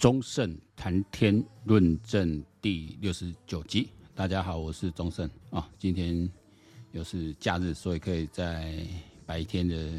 [0.00, 5.68] 忠胜谈天论证第六十九集，大家好，我是忠胜啊。
[5.78, 6.26] 今天
[6.92, 8.78] 又是假日，所以可以在
[9.26, 9.92] 白天的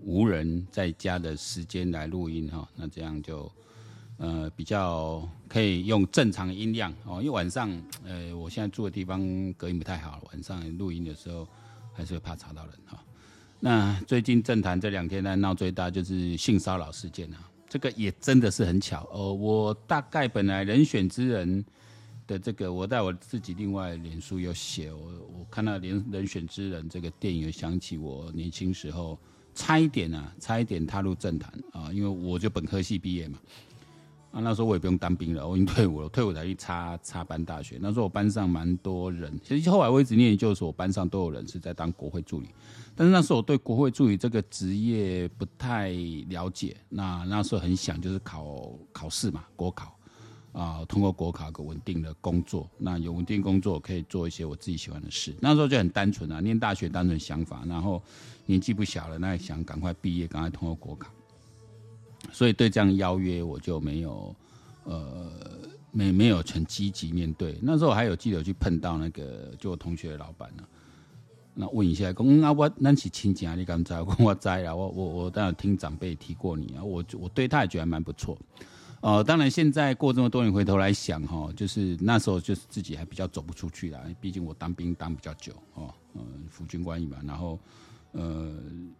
[0.00, 2.68] 无人在家的时间来录音哈。
[2.76, 3.50] 那这样就
[4.18, 7.68] 呃比较可以用正常音量哦，因为晚上
[8.04, 11.48] 呃我现在住的地方隔音不太好，晚上录音的时候
[11.92, 13.04] 还是会怕吵到人哈。
[13.58, 17.50] 那最近政坛这两天呢闹最大就是性骚扰事件啊。
[17.68, 21.64] 这个也真的是很巧哦，我大概本来人选之人
[22.26, 25.00] 的这个，我在我自己另外脸书有写，我
[25.38, 29.18] 我看到人人选之人这个电影，想起我年轻时候
[29.54, 33.38] 差一点啊，差一点踏入政坛啊，因为我就本科系毕业嘛。
[34.30, 37.78] 啊，那时候我也不用当兵了，我已经退伍了，退伍才去插插班大学。
[37.80, 42.48] 那时候我班上蛮多人，其实后来我一直念研究所，我班上都有人是在当国会助理。
[42.98, 45.90] 但是那时候我对国会助理这个职业不太
[46.28, 49.96] 了解，那那时候很想就是考考试嘛，国考
[50.50, 55.32] 啊，通过国考个稳定的工作，那有稳定工作可以做一些我自己喜欢的事。
[55.40, 58.02] 那时候就很单纯啊，念大学单纯想法，然后
[58.46, 61.08] 年纪不小了，那也想赶快毕业，赶快通过国考。
[62.32, 64.34] 所以对这样邀约我就没有，
[64.82, 65.30] 呃，
[65.92, 67.56] 没没有很积极面对。
[67.62, 70.64] 那时候还有记得去碰到那个就我同学的老板呢，
[71.60, 73.92] 那问一下，讲啊我咱是亲戚啊，你敢知？
[73.94, 78.38] 我我知啊，我我我当然听长辈提过你啊，我我对他也觉得蛮不错。
[79.00, 87.58] 呃，当然现在过这么多年回头来想哈，就是那时候就是自己还比较走不出去啦，毕竟我当兵当比较久哦，嗯，服军官役嘛，然后。
[88.12, 88.50] 呃，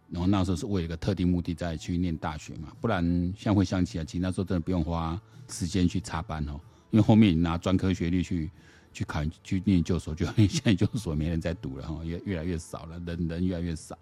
[0.07, 6.59] 然后那时候是为了一个特定目的再去念大学嘛，不然像会想起来，其实那时候真的不用花时间去插班哦，
[6.91, 8.51] 因为后面你拿专科学历去
[8.91, 13.97] 去考去念研究所，就现在研究所没人在读了哈，越越来越少了，人人越来越少。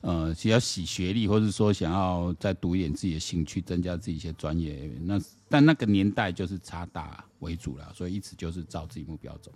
[0.00, 5.18] 呃，其实要洗学历，或者说想要再读一点自己的兴趣，增加自己一些专业，那
[5.48, 9.50] 但那个年代就是差大为主了，所以一直就是照自己目标走。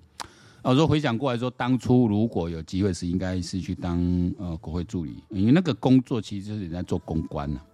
[0.62, 4.00] 我说回想过来说，当初如果有机会是应该是去当
[4.38, 7.66] 呃国会助理，因为那个工作其实就是你在做公关呢、啊。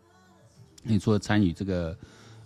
[0.82, 1.96] 你除了参与这个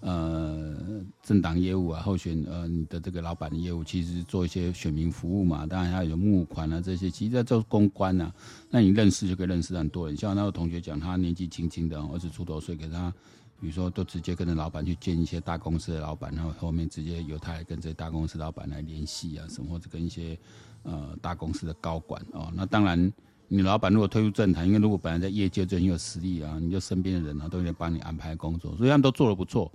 [0.01, 0.77] 呃
[1.23, 8.33] 政党业务啊，候选呃你的这个老板的业务，其实做一些选民服务嘛，当然还有募款啊这些，其实在做公关啊。
[8.71, 13.13] 那你认识就可以认识很多人，像那个同学讲，他年纪轻轻的二十出头岁，给他。
[13.61, 20.39] 比如说，都直接跟着老板去见一些大公司的老板，然后后面直接由他来跟这些大公司老板来联系啊，什么或者跟一些
[20.85, 22.53] 呃大公司的高管哦。
[22.55, 23.13] 那当然，
[23.49, 29.69] 你老板如果退出政坛，因为如果本来在业界就很有实力啊，你就身边的人啊都会帮你安排工作，所以他们都做的不错。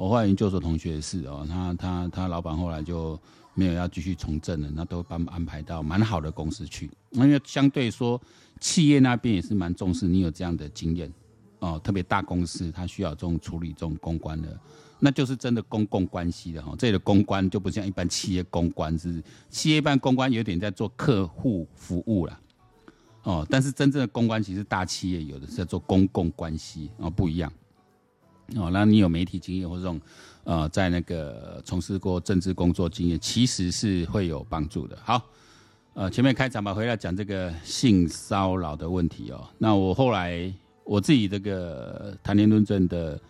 [0.00, 3.20] 我后来研究所同学也是哦，他他他老板后来就
[3.52, 6.90] 没有要继续从政了，那都帮安排到蛮好的公司去。
[7.10, 8.18] 那因为相对说，
[8.60, 11.12] 企业那边也是蛮重视你有这样的经验。
[11.58, 14.58] 哦，特别大公司，它需要这种处理这种公关的，
[15.00, 16.74] 那就是真的公共关系的哈。
[16.78, 22.40] 这里的公关就不像一般企业公关，是企业办公关有点在做客户服务了。
[23.24, 27.52] 哦，但是真正的公关其实大企业有的是在做公共关系，哦不一样。
[28.56, 30.00] 哦，那你有媒体经验或这种
[30.44, 34.98] 呃在那个从事过政治工作经验，其实是会有帮助的。
[35.04, 35.22] 好，
[35.94, 39.46] 呃前面开场吧，回来讲这个性骚扰的问题哦。
[39.58, 40.52] 那我后来。
[40.82, 43.20] 我自己这个谈天论政的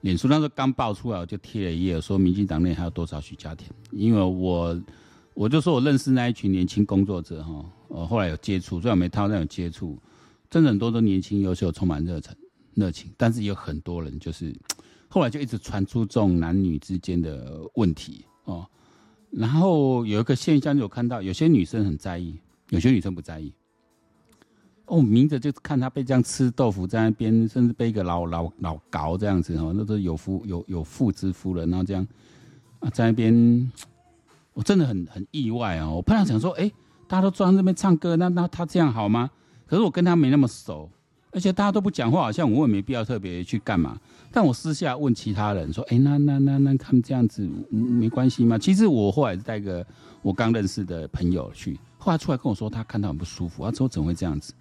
[0.00, 3.70] 脸书，那时候刚爆出来，我就贴了一页，说民进党内还有多少许家田。
[3.92, 4.82] 因为我
[5.32, 9.96] 我就说我认识那一群年轻工作者哈，呃后来有接触，虽然没他那种接触，
[10.50, 12.34] 真的很多都年轻优秀，充满热忱
[12.74, 14.54] 热情，但是有很多人就是
[15.08, 18.66] 后来就一直传出这种男女之间的问题哦。
[19.30, 22.38] 然后有一个现象，就有看到有些女生很在意，
[22.70, 23.52] 有些女生不在意。
[24.86, 32.06] 哦，明着就看他被这样吃豆腐在那边，甚至被一个老老老搞这样子哈，那都有夫有有妇之夫人，然后这样
[32.80, 33.72] 啊在那边，
[34.52, 35.90] 我真的很很意外啊！
[35.90, 36.70] 我本来想说，哎，
[37.08, 39.30] 大家都坐在那边唱歌，那那他这样好吗？
[39.66, 40.90] 可是我跟他没那么熟，
[41.34, 43.98] 而且大家都不讲话，好像我也没必要特别去干嘛。
[44.30, 48.56] 但我私下问其他人说，哎，那那那那他们这样子没关系吗？
[48.56, 49.84] 其实我后来带个
[50.22, 54.54] 我刚认识的朋友去，后来出来跟我说，他看到很不舒服，他说怎么会这样子？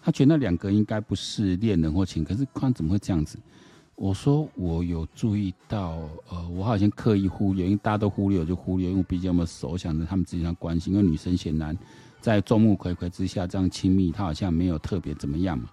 [0.00, 3.36] 他觉得那两个应该不是恋人或情，可是看怎么会这样子？
[3.94, 5.98] 我说我有注意到，
[6.28, 10.90] 呃，我好像刻意忽略，因为大家都忽略，我就忽略，因为我毕竟那么熟，想着他们之间的关系。
[10.90, 11.76] 因为女生显然
[12.20, 15.68] 在众目睽睽之下这样亲密，他好像没有特别怎么样嘛，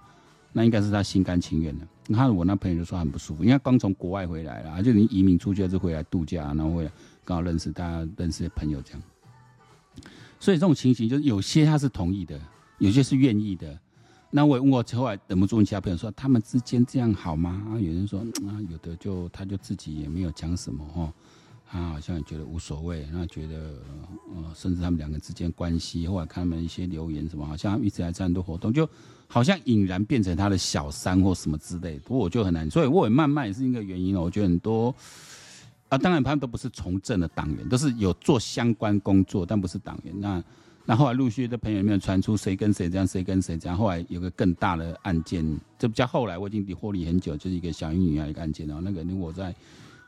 [0.52, 1.88] 那应该是他心甘情愿的。
[2.08, 6.92] 然后我那朋友就说很不舒服，因为刚从国外回来了，就你移民出去还是回来度假，然后回来
[7.24, 9.02] 刚好认识大家认识的朋友这样。
[10.40, 12.40] 所以这种情形就是有些他是同意的，
[12.78, 13.78] 有些是愿意的。
[14.32, 17.64] 那我问过，后来忍不住问其他朋友说，他们之间这样好吗？
[17.70, 21.12] 啊，有人说啊，有的就他就自己也没有讲什么哦，
[21.68, 23.82] 他好像也觉得无所谓，那觉得
[24.36, 28.88] 呃，甚至他们两个之间关系，后来看他们一些留言什么，好像一直还在很多活动，就
[29.32, 32.00] 好像俨然变成他的小三或什么之类。
[32.00, 34.22] 不过我就很难，所以我也慢慢也是一个原因了。
[34.22, 34.94] 我觉得很多
[35.88, 40.44] 啊，当然他们都不是从政的党员，都是有做相关工作，但不是党员那。
[40.86, 43.78] 那后来陆续的朋友里面传出谁跟谁这样，谁跟谁这样。
[43.78, 45.46] 后来有个更大的案件，
[45.78, 48.66] 这比较后来我已经脱离很久，就是一个小英女孩一个案件。
[48.66, 49.54] 然后那个，如果在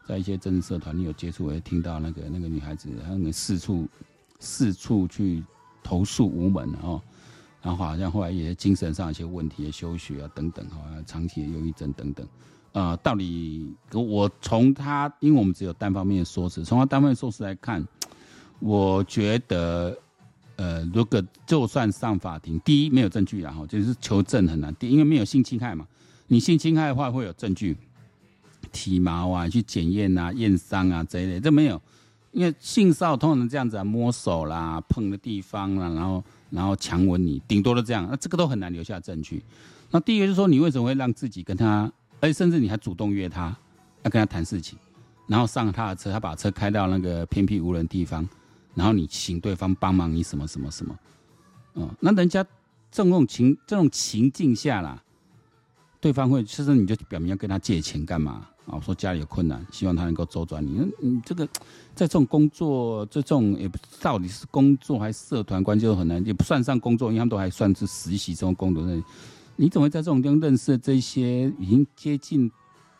[0.07, 3.87] 在一些政治社团你有接触，我会听到那个那个女孩子，她四处
[4.39, 5.43] 四处去
[5.83, 6.99] 投诉无门哦。
[7.61, 12.27] 然后好像后来也精神上一些问题，休学啊等等，好像长期的忧郁症等等。
[12.73, 17.85] 啊，到底我从他，因为我们只有单方面的说辞，从他单方面的说辞来看，
[18.59, 19.97] 我觉得。
[20.57, 24.75] 呃，如果就算上法庭，第一没有证据，然后就是求证很难。
[24.75, 25.87] 第一，因为没有性侵害嘛，
[26.27, 27.75] 你性侵害的话会有证据，
[28.71, 31.81] 体毛啊，去检验啊，验伤啊这一类，这没有。
[32.31, 39.43] 因为性骚扰通常这样子啊，摸手啦，碰的地方啦，然后然后强吻你，顶多都这样，那这个都很难留下证据。
[39.89, 43.55] 那第一个就是说，你为什么会让自己跟他，哎，甚至你还主动约他，
[44.03, 44.77] 要跟他谈事情，
[45.27, 48.27] 然后上他的车，他把车开到那个偏僻无人地方。
[48.73, 50.97] 然后你请对方帮忙，你什么什么什么，
[51.73, 52.41] 哦，那人家
[52.89, 55.03] 这种情这种情境下啦，
[55.99, 58.79] 对方会其实你就表明要跟他借钱干嘛啊？
[58.79, 60.69] 说家里有困难，希望他能够周转你。
[60.71, 61.45] 你你这个
[61.93, 68.83] 在这种工作，这种也不到底是工作还是社团关系都很难，也不算上工作，因为他们都还算是实习这种工作。
[69.57, 72.49] 你怎么会在这种地方认识这些已经接近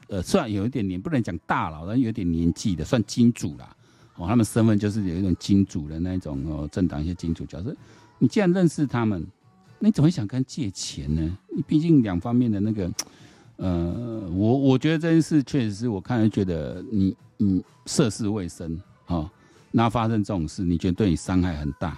[0.10, 3.76] 呃，虽然有一点年不能讲大佬，但有点年纪的，算金主啦。
[4.18, 7.76] 哦，他们身份就是有一种金主的那种哦，政党一些金主角色。
[8.20, 9.26] 你既然认识他们，
[9.80, 11.38] 那你怎么会想跟他借钱呢？
[11.56, 12.92] 你毕竟两方面的那个，
[13.62, 19.30] 呃，我我觉得这件事确实是我看来觉得你你涉世未深哦，
[19.70, 21.90] 那发生这种事，你觉得对你伤害很大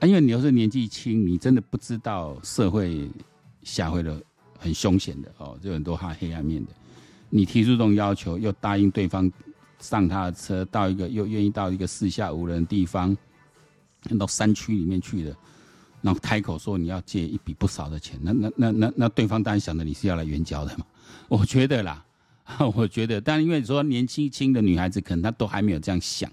[0.00, 0.06] 啊？
[0.06, 3.08] 因为你又是年纪轻，你真的不知道社会
[3.62, 4.20] 下会的
[4.58, 6.72] 很凶险的哦，就很多哈黑暗面的。
[7.30, 9.32] 你提出这种要求，又答应对方。
[9.78, 13.14] 上他的车，到一个又愿意到一个四下无人的地方，
[14.18, 15.36] 到山区里面去的，
[16.02, 20.84] 然后开口说你要借一笔不少的钱，那那那那那对方当然想着你是要来援交的嘛。
[21.28, 22.04] 我觉得啦，
[22.74, 26.30] 我觉得，但因为说年轻轻的女孩子可能她都还没有这样想，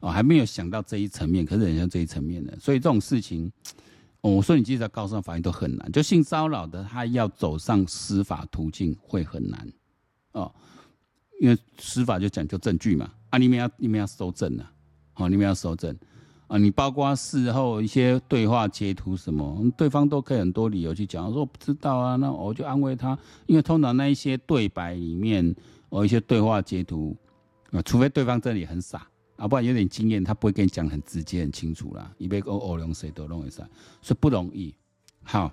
[0.00, 3.50] 哦，还没有想到这一层面，可是人家这一层面的，所以这种事情，
[4.20, 9.72] 我说你即使告上法院都很难，就性骚扰的，他要走上司法途径会很难，
[10.32, 10.52] 哦。
[11.40, 14.72] 因为司法就讲究证据嘛，啊，你们要你们要搜证啊，
[15.12, 15.92] 好，你们要搜证。
[16.52, 25.54] 啊，你包括事后一些对话截图什么，对方都可以很多理由去讲，说我不知道啊，那我就安慰他，因为通常那一些对白里面，
[25.88, 27.16] 哦，一些对话截图
[27.70, 33.66] 啊，除非对方这里很傻啊，不然有点经验，他不会跟你讲很直接很清楚啦，一杯欧欧龙谁都弄一下，
[34.02, 34.74] 所以不容易。
[35.22, 35.50] 好，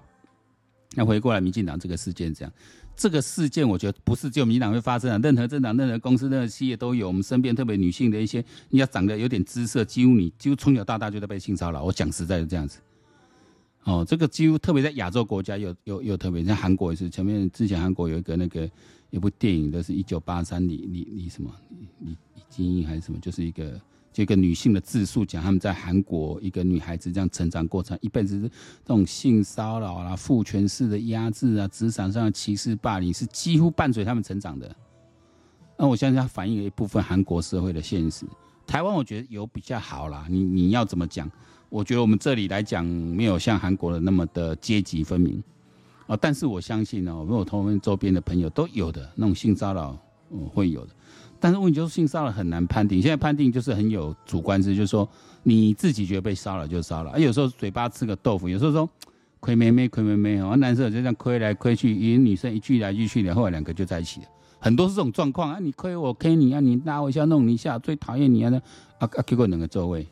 [0.95, 2.51] 那回过来，民进党这个事件这样。
[2.99, 7.07] 这个事件我觉得不是只有民党会发生啊，任何政党、任何公司、任何企业都有。
[7.07, 11.81] 我们身边特别女性的一些，你要长得有点姿色，几乎你几乎从小到大就在被性骚扰。
[11.81, 12.79] 我讲实在的这样子，
[13.85, 17.09] 哦，这个几乎特别在亚洲国家有有有特别，像韩国也是。
[17.09, 18.69] 前面之前韩国有一个那个
[19.11, 22.17] 有部电影，都是一九八三李李李什么李李
[22.49, 23.79] 金英还是什么，就是一个。
[24.19, 28.49] 这个女性的自述讲，他们在韩国一个女孩子这样成长过程，一辈子这
[28.87, 34.75] 种性骚扰啦、父权式的压制啊、职场上的歧视霸凌，是几乎伴随他们成长的。
[35.77, 38.25] 那我相信它反映了一部分韩国社会的现实。
[38.67, 41.31] 台湾我觉得有比较好啦，你你要怎么讲？
[41.69, 45.41] 我觉得我们这里来讲，没有像韩国的那么的阶级分明
[46.07, 46.17] 啊。
[46.19, 49.97] 但是我相信呢，我们我同们周边的朋友都有的那种性骚扰，
[50.29, 50.93] 嗯，会有的。
[51.39, 55.07] 但是问题就是性骚扰很难判定，现在判定就是很有主观性，就是说
[55.41, 58.89] 你自己觉得被骚扰就骚扰，而有时候嘴巴吃个豆腐，有时候说
[59.39, 64.27] 亏妹妹亏妹妹哦，男生就这样亏来亏去，一女生一句来一句去的，后来两个就在一起了，
[64.59, 68.51] 很多是这种状况啊，你亏我亏你啊，你拉我一下弄你一下，最讨厌你啊，
[68.99, 70.05] 啊啊给我两个座位，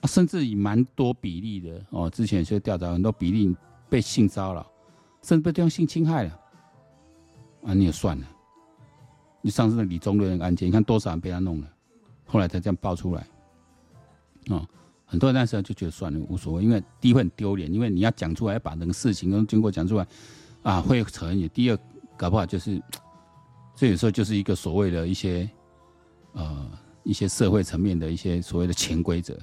[0.00, 3.54] 啊甚至以蛮多比例的哦，之前是调查很多比例
[3.88, 4.66] 被性骚扰，
[5.22, 6.38] 甚至被对方性侵害了，
[7.64, 8.26] 啊你也算了。
[9.42, 11.68] 你上次的李宗瑞那个案件，你看多少人被他弄了，
[12.24, 13.26] 后来才这样爆出来，
[14.48, 14.66] 哦，
[15.04, 20.06] 很多人那时候就觉得算了，无所谓，因为第一会很丢脸，因为你要讲出来，要把那个事情跟经过讲出来，
[20.62, 21.50] 啊，会扯很远。
[21.52, 21.78] 第二，
[22.16, 22.80] 搞不好就是，
[23.74, 25.50] 这有时候就是一个所谓的一些，
[26.32, 26.70] 呃，
[27.02, 29.36] 一些社会层面的一些所谓的潜规则，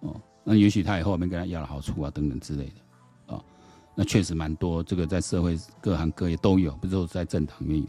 [0.00, 3.44] 哦，那也许他以后没跟他要了好处啊，等等之类的，啊、哦，
[3.94, 7.86] 那确实蛮多，这个在社会各行各业都有，不是说在政党也有。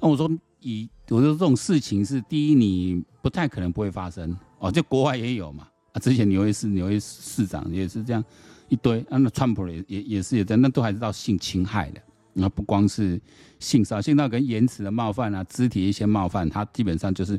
[0.00, 0.30] 那我说
[0.62, 5.68] 以，我说这种事情是第一，你不太可能不会发生哦，就国外也有嘛。
[5.92, 8.24] 啊，之前纽约市纽约市长也是这样
[8.68, 12.00] 一堆，啊，那川普也也也是有在，那都还是到性侵害的。
[12.32, 13.20] 那不光是
[13.58, 17.38] 性骚，性骚跟言辞的冒犯啊，肢体一些冒犯，他基本上就是。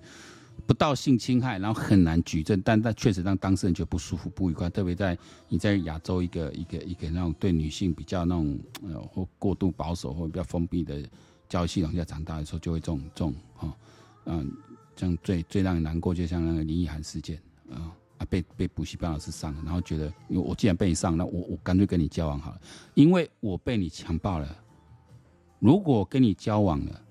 [0.68, 4.70] 不到性侵害，然后很难举证，但但确实让当事人觉得不舒服、不愉快。
[4.70, 5.18] 特别在
[5.50, 11.04] 你在亚洲一个一个一个那种对女性比较那种呃或过度保守或比较封闭的
[11.52, 13.78] 教育系统下长大的时候，就会这种这种哈
[14.24, 14.50] 嗯，
[14.96, 17.38] 这样最最让人难过，就像那个林奕涵事件
[17.70, 22.62] 啊啊被被补习班老师上了，然后觉得因为我既然被你上，那我我干脆跟你交往好了，
[22.94, 24.58] 因为我被你强暴了，
[25.60, 27.02] 如果跟你交往了。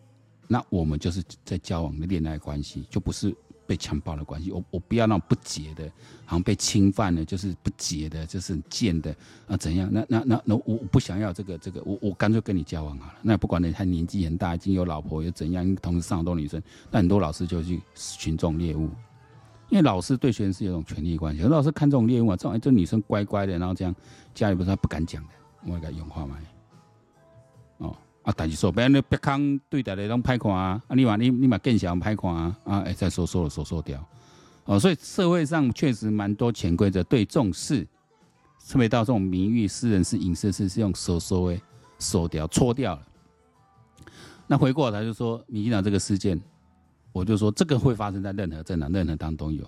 [0.52, 3.32] 那我们就是在交往的恋爱关系，就不是
[3.71, 4.50] 被强暴的关系。
[4.50, 5.85] 我我不要那种不洁的，
[6.25, 9.15] 好像被侵犯了，就是不洁的，就是很贱的
[9.47, 9.57] 啊？
[9.57, 9.89] 怎样？
[9.93, 13.19] 那那那那我我不想要这个这个，我我干脆跟你交往好了。
[13.23, 16.61] 那不管你他年纪很大，已经有老婆又怎样，同时上很多女生，
[16.91, 18.91] 那很多老师就去群众猎物，
[19.69, 21.41] 因为老师对学生是有种权力关系。
[21.43, 23.95] 很多老师看这种猎物啊，这种这女生乖乖的，然后这样
[24.35, 25.31] 家里不是他不敢讲的，
[25.65, 26.37] 我给他用话嘛。
[28.23, 34.07] 啊，但是说别人的别康对待的拢歹看啊，啊，你话你你嘛更想歹看啊，啊，哎，再说说了说说掉，
[34.67, 37.87] 哦，所以社会上确实蛮多潜规则，对这种事，
[38.69, 41.59] 特别到这种名誉、私人、是隐私是，是用说说的
[41.99, 43.07] 说掉、搓掉了。
[44.47, 46.39] 那回过来就说，民进党这个事件，
[47.12, 49.65] 我就说这个会发生在任何政党、任何当中有。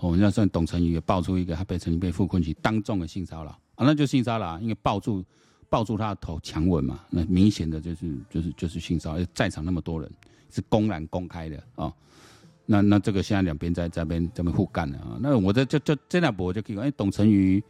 [0.00, 5.24] 我们要算董成宇也爆出一个，他被曾经被傅昆萁当众的性骚扰啊，那就性骚扰，因为抱住。
[5.68, 10.10] 抱住他的头强吻嘛，那明显的就是就是就是性骚扰，在场那么多人
[10.50, 11.92] 是公然公开的啊、
[12.66, 17.62] 那那这个现在两边在这边这边互干了啊，那我这就就这两波就可以讲，哎，董成宇。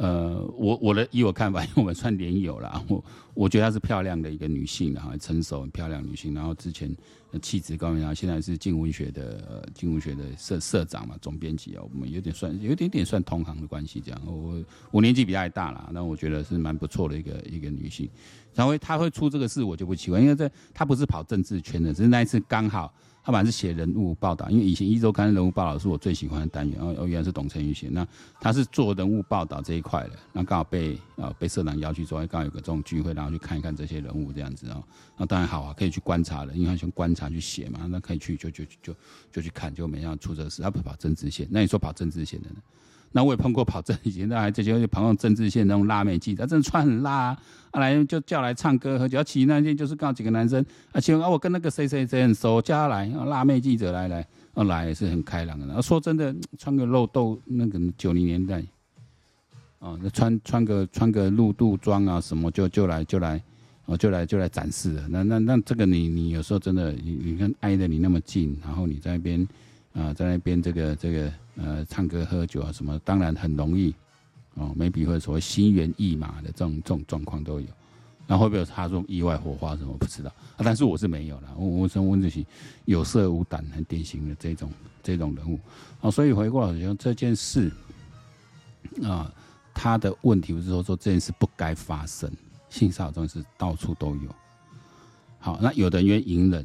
[0.00, 3.04] 呃，我我的以我看法，因为我们算连友了， 我
[3.34, 6.90] 我觉得她是漂亮的一个女性，然后成熟很漂亮女性，然后之前
[7.42, 14.18] 气质高，然后现在是静文学的镜文学的社社长嘛，总编辑啊，我们有点算有点点算同行的关系这样。
[14.24, 18.08] 我我年纪比她大了，那我觉得是蛮不错的一个一个女性。
[18.54, 22.90] 然后她会出这个事，我就不奇怪，因为这她不是跑政治圈的，只是那一次刚好。
[23.30, 26.80] 他本来是写人物报道，因为以前《一周刊》人物报道是我最喜欢的单元。
[26.80, 28.04] 哦哦，原来是董成宇写，那
[28.40, 30.18] 他是做人物报道这一块的。
[30.32, 34.82] 那刚好被呃被社长邀去做，刚好有个这种聚会，然后去看一看这些人物这样子哦。
[35.16, 38.92] 那当然好啊，可以去观察了，因为他先观察去写嘛，那可以去就就就
[39.30, 40.60] 就去看，就没想到出这事。
[40.60, 42.56] 他不跑政治线，那你说跑政治线的呢？
[43.12, 47.38] 那我也碰过跑政以前，那还这些跑那种政治线那种辣妹记者，真的穿很辣啊，
[47.72, 49.22] 啊来就叫来唱歌喝酒。
[49.24, 54.24] 其实那天就是刚几个男生，啊，请问啊，我跟那个谁谁谁很熟，叫他来，啊辣妹记者来来，
[54.54, 55.74] 啊来也是很开朗的。
[55.74, 58.64] 啊，说真的，穿个露肚那个九零年代，
[59.80, 63.42] 哦，那穿穿个穿个露肚装啊什么就就来就来，
[63.86, 65.08] 哦就来就来展示了。
[65.08, 69.44] 那那那这个你你有时候真的你你看挨得你那么近，然后你在那边。
[69.92, 73.94] 啊，在那边这个这个呃，唱歌喝酒啊什么，当然很容易
[74.54, 77.66] 哦没必会所谓心猿意马的这种这种状况都有。
[78.26, 80.32] 那会不会有他说意外火花什么不知道？
[80.58, 82.46] 但是我是没有了，我我说温子祺
[82.84, 84.70] 有色无胆，很典型的这种
[85.02, 85.58] 这种人物
[86.00, 86.08] 啊。
[86.08, 87.72] 所以回过来讲这件事
[89.02, 89.32] 啊，
[89.74, 92.30] 他的问题不是说说这件事不该发生，
[92.68, 94.32] 性骚扰这种事到处都有。
[95.40, 96.64] 好，那有的人愿意隐忍。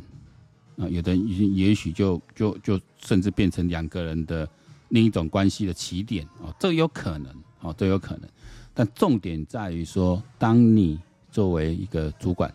[0.77, 4.48] 啊，有的人也许就就就甚至变成两个人的
[4.89, 8.29] 另一种关系的起点哦，这有可能哦，这有可能。
[8.74, 11.00] 但重点在于说，当你
[11.32, 12.53] 作为一个主管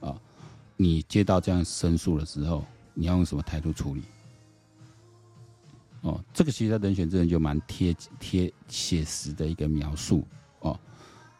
[0.00, 0.14] 啊，
[0.76, 4.02] 你接到这样申诉的时候，你要用什么态度处理？
[6.02, 10.22] 哦，这个其实在人选之人就蛮贴贴写实的一个描述
[10.60, 10.78] 哦。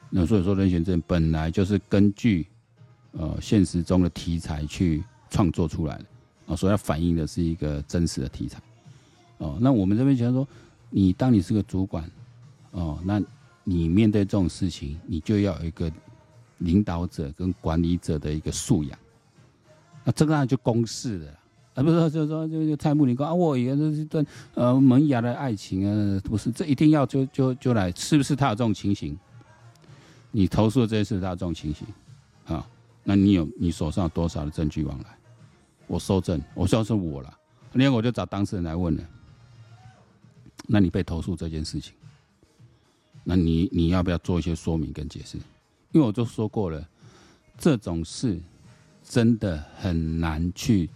[0.08, 2.46] 那所以说，人选之人本来就是根据
[3.12, 6.06] 呃现实中的题材去创作出来的。
[6.46, 8.60] 哦，所要反映的是一个真实的题材，
[9.38, 10.46] 哦，那我们这边觉得说，
[10.90, 12.08] 你当你是个主管，
[12.72, 13.22] 哦，那
[13.62, 15.90] 你面对这种事情，你就要有一个
[16.58, 18.98] 领导者跟管理者的一个素养，
[20.04, 21.32] 那这个当然就公事了，
[21.76, 29.18] 啊，不是就是说就就蔡慕林说啊，我以为这是一段呃萌芽的爱情啊，不是，这一定要就就就来，是不是他有这种情形？
[30.30, 31.86] 你投诉的这些事他有这种情形，
[32.44, 32.68] 啊，
[33.02, 35.06] 那你有你手上有多少的证据往来？
[35.86, 37.38] 我收证，我说是我了，
[37.72, 39.02] 另外我就找当事人来问了。
[40.66, 41.94] 那你被投诉这件事情，
[43.22, 45.36] 那你你要不要做一些说明跟解释？
[45.92, 46.88] 因为我就说过了，
[47.58, 48.40] 这种事
[49.02, 50.88] 真的很难去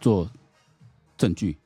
[0.00, 0.28] 做
[1.16, 1.56] 证据。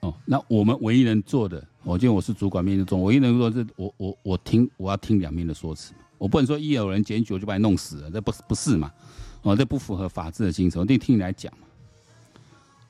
[0.00, 8.92] 哦，那我们唯一能做的，我觉得我是主管面的中，我一能说是我我我听我要听两面的说辞，我不能说一有人检举我就把你弄死了，这不不是嘛？
[9.42, 11.66] 哦，这不符合法治的精神，我得听你来讲嘛。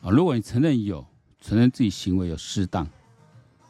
[0.03, 1.05] 啊，如果你承认有，
[1.41, 2.87] 承认自己行为有失当，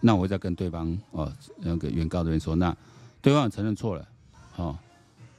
[0.00, 2.74] 那我会再跟对方哦那个原告这边说，那
[3.20, 4.08] 对方承认错了，
[4.56, 4.78] 哦，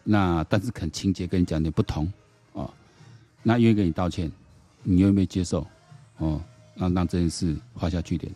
[0.04, 2.12] 那但是肯情节跟你讲点不同，
[2.54, 2.72] 哦，
[3.42, 4.32] 那愿意跟你道歉，
[4.84, 5.66] 你愿不愿意接受？
[6.18, 6.42] 哦，
[6.76, 8.34] 那让这件事画下句点，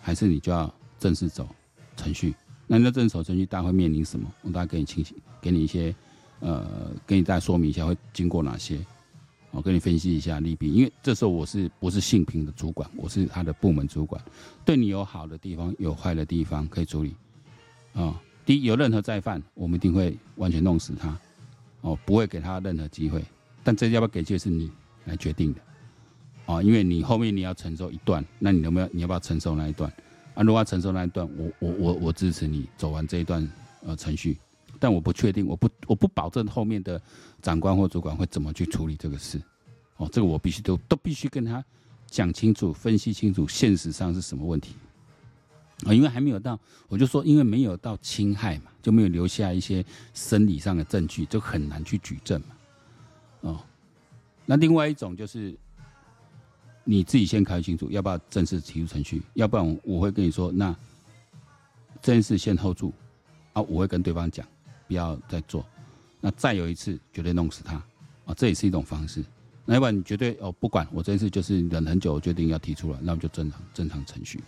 [0.00, 1.48] 还是你就要正式走
[1.96, 2.34] 程序？
[2.66, 4.32] 那你的正式走程序，大家会面临什么？
[4.40, 5.94] 我大概给你清晰，给你一些
[6.42, 8.84] 呃，给你大概说明一下会经过哪些。
[9.52, 14.20] 我跟你分析一下利弊，因为这时候我是不是性平的主管，我是他的部门主管，
[14.64, 17.14] 对你有好的地方，有坏的地方可以处理。
[17.92, 21.14] 啊，第一，有任何再犯，我们一定会完全弄死他，
[21.82, 23.22] 哦，不会给他任何机会。
[23.62, 24.70] 但这要不要给就是你
[25.04, 25.60] 来决定的，
[26.46, 29.92] 啊，因为你后面你要承受一段，那你有没有你要不要承受那一段？
[30.34, 33.46] 啊，如果要承受那一段，我我我我支持你走完这一段
[33.84, 34.38] 呃程序。
[34.82, 37.00] 但我不确定，我不我不保证后面的
[37.40, 39.40] 长官或主管会怎么去处理这个事，
[39.96, 41.64] 哦，这个我必须都都必须跟他
[42.08, 44.74] 讲清楚、分析清楚，现实上是什么问题
[45.86, 45.94] 啊？
[45.94, 46.58] 因为还没有到，
[46.88, 49.84] 我就说，因为没有到侵害嘛，就没有留下一些
[50.14, 52.56] 生理上的证据，就很难去举证嘛，
[53.42, 53.60] 哦，
[54.44, 55.54] 那另外一种就是
[56.82, 60.74] 你自己先考虑清楚，要不要正式提出程序，要不然我会跟你说，那
[62.02, 62.92] 这件事先 hold 住
[63.52, 64.44] 啊，我会跟对方讲。
[64.86, 65.64] 不要再做，
[66.20, 67.74] 那再有一次绝对弄死他
[68.24, 68.34] 啊！
[68.36, 69.24] 这也是一种方式。
[69.64, 74.40] 那要不然你绝对哦，不管我这次就是忍很久，我决定要提出来，那我们就正常正常程序。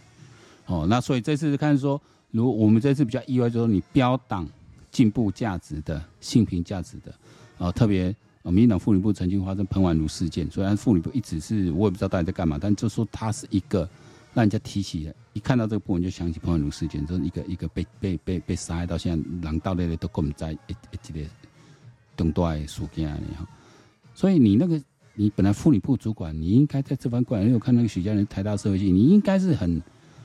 [0.66, 2.00] 哦，那所以这次看说，
[2.30, 4.48] 如我们这次比较意外，就是你标榜
[4.90, 7.14] 进步价值的、性平价值的，
[7.58, 13.88] 啊，特别民进党妇女部曾经发生彭婉如事件，虽然妇女部一直是我也不知道到底在干嘛，但就说它是一个。
[14.34, 20.56] 让人家提起了，一看到这个部门就想起彭婉如事件，就是一个一个被被被被杀害到现在，人到那里都跟我们在一
[20.90, 21.20] 一个
[22.16, 23.48] 东大事件里哈。
[24.12, 24.80] 所以你那个
[25.14, 29.80] 你本来妇女部主管，你应该在这方面，因为我看那个许家人台大社会系，你应该是很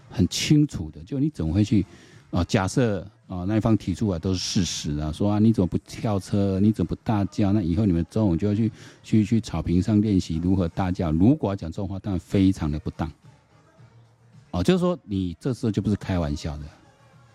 [0.09, 0.99] 很清楚的。
[1.03, 1.85] 就你怎么会去
[2.31, 2.43] 啊？
[2.45, 6.59] 假设啊那一方提出来都是事实啊，说啊你怎么不跳车？
[6.59, 7.53] 你怎么不大叫？
[7.53, 8.71] 那以后你们中午就要去
[9.03, 11.11] 去去草坪上练习如何大叫。
[11.11, 13.11] 如果要讲这种话，当然非常的不当。
[14.51, 16.63] 哦，就是说你这时候就不是开玩笑的。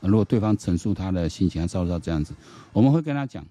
[0.00, 2.35] 如果对方陈述他的心情，他遭到这样子，
[2.72, 3.42] 我们会跟他讲，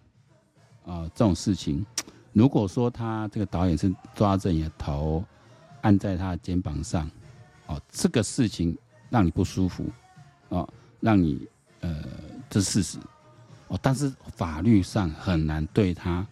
[0.85, 1.83] 啊，这种事情，
[2.31, 5.23] 如果说他这个导演是抓着你的头，
[5.81, 7.09] 按在他的肩膀上，
[7.65, 8.77] 哦，这个事情
[9.09, 9.85] 让你不舒服，
[10.49, 10.67] 哦，
[10.99, 11.47] 让你
[11.79, 12.03] 呃，
[12.49, 12.99] 这是事实，
[13.69, 16.25] 哦，但是法律上很难对他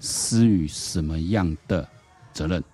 [0.00, 1.88] 施予什么样的
[2.32, 2.64] 责任，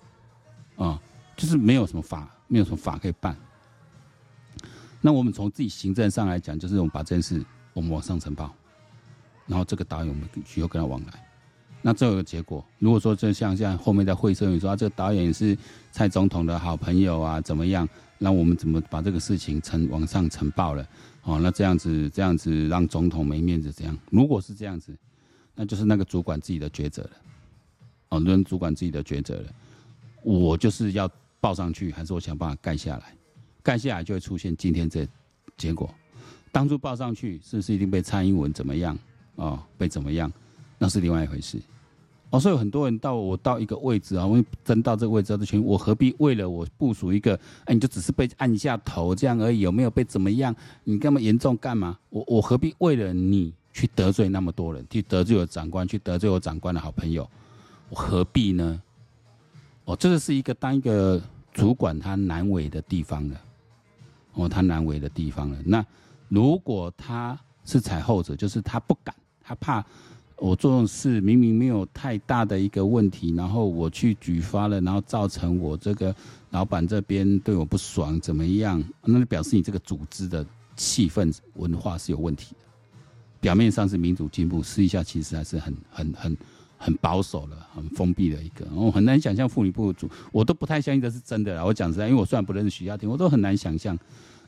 [0.77, 0.99] 啊，
[1.35, 3.37] 就是没有什么法，没有什么法可以办。
[5.07, 7.41] 那我们从自己行政上来讲，就是我们把这件事
[7.71, 8.53] 我们往上呈报，
[9.45, 11.25] 然后这个导演我们需要跟他往来。
[11.81, 15.57] 那这有个结果，如果说就像像后面在会社里说，啊，这个导演是
[15.93, 17.87] 蔡总统的好朋友啊，怎么样？
[18.17, 20.85] 那我们怎么把这个事情呈往上呈报了？
[21.23, 24.93] 哦，那这样子这样子让总统没面子，这样如果是这样子，
[25.55, 27.11] 那就是那个主管自己的抉择了。
[28.09, 29.49] 哦，那主管自己的抉择了，
[30.21, 33.13] 我就是要报上去，还是我想办法盖下来？
[33.67, 35.05] 盖下来就会出现今天这
[35.57, 35.93] 结果。
[36.53, 38.97] 当初报上去是不是一定被蔡英文怎么样？
[39.35, 40.31] 哦，被怎么样？
[40.77, 41.59] 那是另外一回事。
[42.29, 47.37] 哦，所以很多人到我到一个位置啊，我真到这个位置的群，我何必为了我部署一个？
[47.65, 50.55] 哎，你就只是被按下头这样而已，有没有被怎么样？
[50.85, 51.99] 你干嘛严重干嘛？
[52.09, 57.29] 我我何必为了你去得罪那么多人，去得罪我长官，去得罪我长官的好朋友？
[57.89, 58.81] 我何必呢？
[59.83, 61.21] 哦，这个是一个当一个
[61.53, 63.41] 主管他难为的地方了。
[64.37, 65.57] 哦，他难为的地方了。
[65.65, 65.85] 那
[66.29, 69.83] 如果他是采后者，就是他不敢，他怕
[70.37, 76.15] 我做事明明没有太大的一个问题，然后我去举发了，然后造成我这个
[76.51, 78.83] 老板这边对我不爽，怎么样？
[79.03, 80.45] 那就表示你这个组织的
[80.75, 82.65] 气氛文化是有问题的。
[83.39, 86.37] 表面上是民主进步，私底下其实还是很很很
[86.77, 88.65] 很保守了，很封闭的一个。
[88.73, 91.65] 我很难想象妇女部主，我都不太相信这是真的啦。
[91.65, 93.97] 我讲实在，因为我虽然不认识徐家婷，我都很难想象。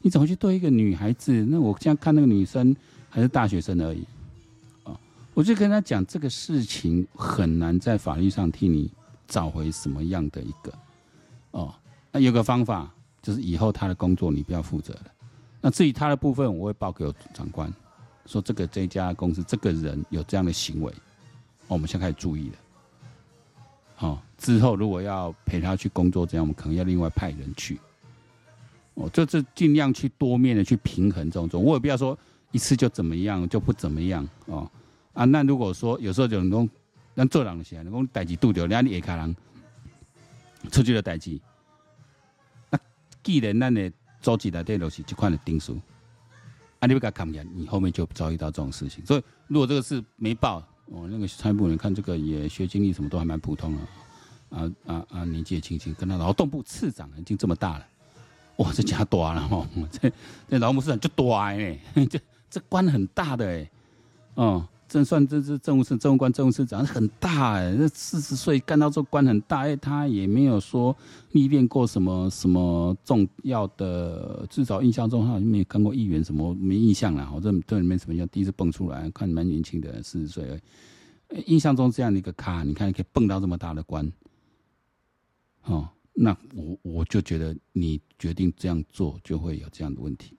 [0.02, 1.46] 你怎么去对一个女孩子？
[1.50, 2.74] 那我现在看那个女生
[3.10, 4.06] 还是大学生而已，
[4.84, 4.98] 啊，
[5.34, 8.90] 我就跟他讲这个事情很难在法律上替你
[9.28, 10.74] 找回什么样的一个，
[11.52, 11.76] 哦，
[12.14, 12.90] 那有个方法
[13.22, 15.06] 就是以后他的工作你不要负责了。
[15.60, 17.70] 那至于他的部分，我会报给长官，
[18.26, 20.94] 说这个这家公司这个人有这样的行为，
[21.70, 22.56] 我们现在开始注意了。
[23.96, 27.80] 好，之后如果要陪他去工作，这样我们可能要另外派人去。
[28.96, 32.18] 哦，就是尽量去多面的去平衡这种，我也不要说
[32.52, 34.70] 一次就怎么样就不怎么样哦
[35.14, 35.24] 啊。
[35.24, 36.68] 那如果说有时候就能够
[37.14, 39.36] 让做人些，能够代志拄着，人家你下卡人
[40.72, 41.40] 出去的代志，
[42.70, 42.80] 那
[43.24, 45.80] 既然咱的组织内底都是这款的定数，
[46.80, 49.06] 啊，你不给他看见，你后面就遭遇到这种事情。
[49.06, 53.82] 所以如果这个事没报，哦，那个参部人看这个也学经历什么都还蛮普通的。
[54.50, 55.24] 啊啊啊！
[55.26, 57.86] 年纪也轻轻，跟他劳动部次长已经这么大了，
[58.56, 59.70] 哇，这家大了哈！
[59.92, 60.12] 这
[60.50, 63.70] 这劳动部次长就大哎， 这这官很大的哎，
[64.34, 70.94] 哦，正算这是政务司政务官政务司长很大哎，这四十岁干到这官很大哎，他也没有说
[71.32, 77.32] 历练过什么什么重要的，至少印象中他好像没有干过议员什么，没印象了。
[77.34, 80.60] 我这这里面什么叫第一次蹦出来，看蛮年轻的，四十岁，
[81.46, 84.12] 印象中这样的一个咖，你看可以蹦到这么大的官。
[85.66, 90.36] 哦，那我我就觉得你决定这样做就会有这样的问题。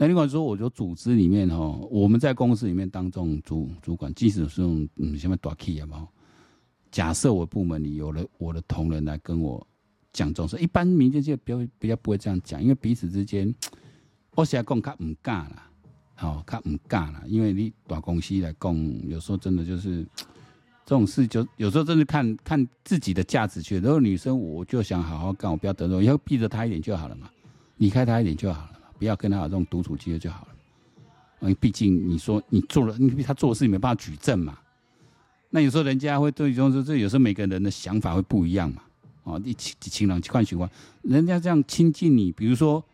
[0.00, 1.58] 那另外说，我觉得组织里面哈，
[1.90, 6.08] 我们在公司里面当中主主管，即使是用嗯什么短 key 啊嘛，
[6.90, 9.66] 假设我部门里有了我的同仁来跟我
[10.10, 13.54] 讲这种事，一般民间就比较比较不会这样讲，因为彼此之间，
[14.34, 15.70] 我现在讲他唔干啦，
[16.14, 20.06] 好他唔干啦，因为你大公司来讲，有时候真的就是。
[20.86, 23.78] 这种事就有时候真的看看自己的价值去。
[23.78, 27.30] 如果女生，我就想好好干，我不要得罪，以后避着她一点就好了嘛，
[27.76, 28.69] 离开她一点就好了，
[29.00, 30.48] 不要跟他有这种独处机会就好了。
[31.40, 34.56] 因为毕竟你说你做了，你他做的事你没办法举证嘛。
[35.48, 38.82] 那有时候人家会对这种这有时候每个人的想法会不一样嘛。
[39.24, 40.68] 哦，一情情郎换情况，
[41.02, 42.84] 人家这样亲近你，比如说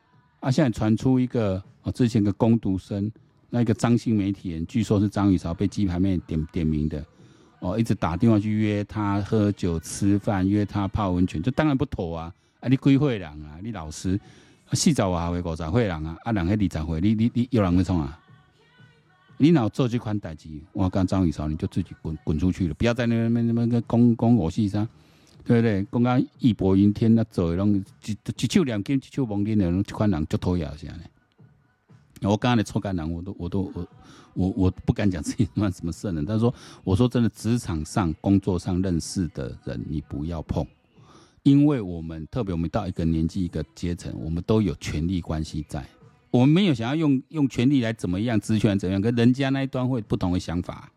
[0.41, 3.11] 啊，现在传出一个哦，之前个攻读生，
[3.51, 7.05] 那一个张姓媒体人，据说是张雨潮被鸡排妹点点名的。
[7.61, 12.35] 哦，一直打电话去约他喝酒吃饭，约他泡温泉，这当然不妥啊！
[12.61, 13.59] 啊，你几岁人啊？
[13.63, 14.21] 你老师
[14.73, 16.17] 四十外岁五十岁人啊？
[16.25, 18.19] 啊，人迄二十岁，你你你有人会创啊？
[19.39, 20.49] 你哪做这款代志？
[20.73, 24.89] 我讲张雨潮，你就自己滚滚出去了，不要在那边那边跟公公我戏上，
[25.45, 25.85] 对不对？
[25.85, 31.01] 公讲义薄云天，那走拢一一手两斤，一手蒙脸的，这款人就讨厌些呢。
[32.23, 33.87] 我刚刚的臭干男，我都我都我
[34.33, 36.53] 我我不敢讲自己什么什么圣人，但是说
[36.83, 40.67] 我说真的，职场上工作上认识的人，你不要碰，
[41.47, 45.87] 因为我们特别我们到一个年纪一个阶层，我们都有权力关系在，
[46.33, 50.91] 我们没有想要用用权力来怎么样，职权怎样，跟人家那一端会不同的想法，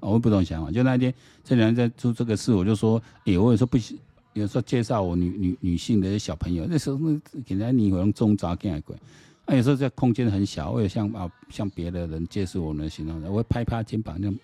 [0.00, 0.70] 我会不同想法。
[0.72, 1.12] 就那天
[1.44, 3.98] 这两天在做这个事，我就说，哎，我有时候不行
[4.32, 8.96] 有时候介绍我女女女性的小朋友，那时候那给人家你用中杂干鬼。
[9.44, 14.34] 啊，有时候这空间很小，我也像啊，像别的人介绍我们的形状，我会拍拍肩膀，那样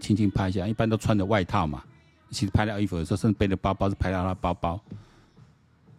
[0.00, 0.68] 轻轻拍一下。
[0.68, 1.82] 一般都穿着外套嘛，
[2.30, 4.80] 其实拍到衣服的时候，甚至背着包包是拍到他包包。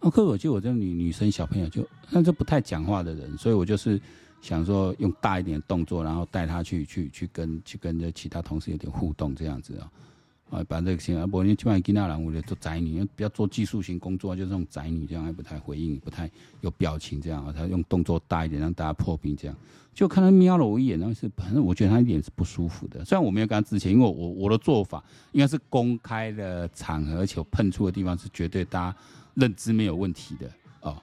[0.00, 4.00] 啊，可我就我这女女生小朋友就那就不太讲话的人，所以我就是
[4.40, 9.88] 想说用大一点的动作，然后带他去去去跟去跟着其他同事有点互动这样子啊。
[10.52, 17.54] 啊，把这个行啊，不，你起码跟那人，我觉得做宅女，比较做技术型工作，就是这种宅女这样还不太回应，不太有表情这样啊。
[17.56, 19.56] 他用动作大一点，让大家破冰这样。
[19.94, 23.02] 就看他瞄了我一眼，然后是反正我觉得他一点是不舒服的。
[23.02, 28.96] 虽然我没有跟他之前，因为我我的做法应该是公开的场合，而且我碰触的地方是绝对大家
[29.32, 30.50] 认知没有问题的
[30.82, 31.02] 哦。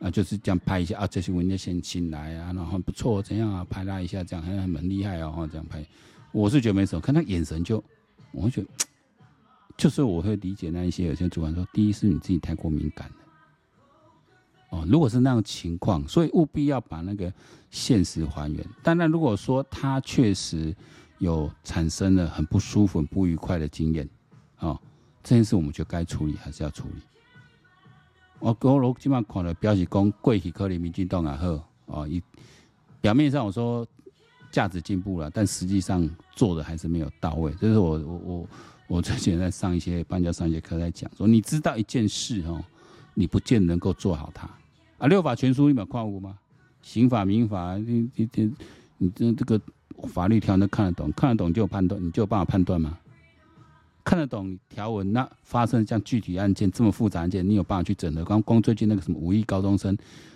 [0.00, 5.84] 啊，就是这样拍一下啊，这些文件先进来啊，然后不错，怎样啊，拍他一下这样，还很厉害哦，这样拍，
[6.32, 7.82] 我是觉得没什么，看他眼神就，
[8.32, 8.66] 我会觉得。
[9.78, 13.16] 就是我会理解那一些有些主管说，第一是你自己太过敏感了，
[14.70, 17.32] 哦，如果是那样情况，所以务必要把那个
[17.70, 18.66] 现实还原。
[18.82, 20.74] 当然，如果说他确实
[21.18, 24.08] 有产生了很不舒服、很不愉快的经验，
[24.58, 24.76] 哦，
[25.22, 27.00] 这件事我们就该处理还是要处理。
[28.40, 32.20] 我我我基本上看了表示讲过去可能民进党也好，哦，一
[33.00, 33.86] 表面上我说
[34.50, 37.52] 价值进步了，但实际上做的还是没有到位。
[37.60, 38.48] 这是我我我。
[38.88, 42.64] 我之前在上一些班教上一节课，在讲说，你知道一件事哦，
[43.12, 44.48] 你不见能够做好它
[44.96, 45.06] 啊。
[45.06, 46.38] 六法全书你有看过吗？
[46.80, 48.54] 刑法、民法，你你你
[48.96, 49.60] 你这这个
[50.08, 52.98] 法律条文看得懂，看得懂就有判断，你就有办法判断吗？
[54.02, 58.24] 看得懂条文，那发生像具体案件这么复杂案件，你有办法去整合？
[58.24, 59.94] 光光最近那个什么五亿高中生，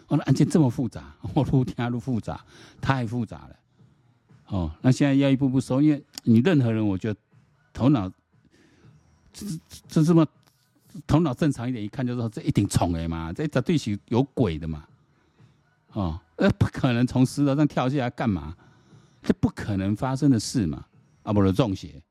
[0.09, 2.45] 哦，那案件这么复杂，我越听越复杂，
[2.83, 3.57] 太复杂了。
[4.49, 7.19] 哦，那现在要一步步收，因为你任何人，我觉得
[7.73, 8.13] 头脑。
[9.33, 9.47] 这
[9.89, 10.27] 这这么
[11.07, 14.85] 头脑正常一点，一看就说这一定冲的嘛，这绝对是有鬼的嘛，
[15.93, 18.55] 哦，呃，不可能从石头上跳下来干嘛？
[19.23, 20.85] 这不可能发生的事嘛，
[21.23, 22.03] 啊，不是中邪，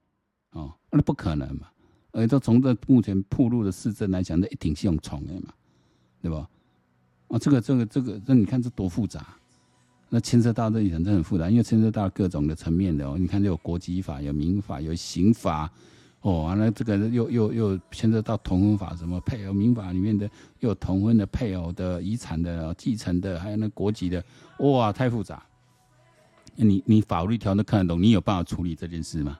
[0.51, 1.67] 哦，那不可能嘛，
[2.11, 5.53] 而且从这目前暴露的事证来讲，这一定是用冲的嘛，
[6.21, 6.47] 对吧？
[7.27, 9.25] 哦，这个这个这个，那你看这多复杂，
[10.09, 13.17] 那牵涉到这一层，这很复杂，因为牵涉到各种的层面的哦。
[13.17, 15.71] 你看，有国籍法，有民法，有刑法，
[16.21, 20.29] 哦，完了这个又又又牵涉到同婚法，什么配偶民法里面的
[20.59, 24.23] 又有同婚的配偶的遗产的继承的，还有那国籍的，
[24.59, 25.43] 哇，太复杂。
[26.55, 29.39] 你你法律条都看得懂，你有办法处理这件事吗？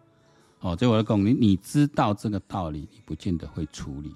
[0.62, 4.12] 哦，这我来讲，你你知道这个道理，你不见得会处理。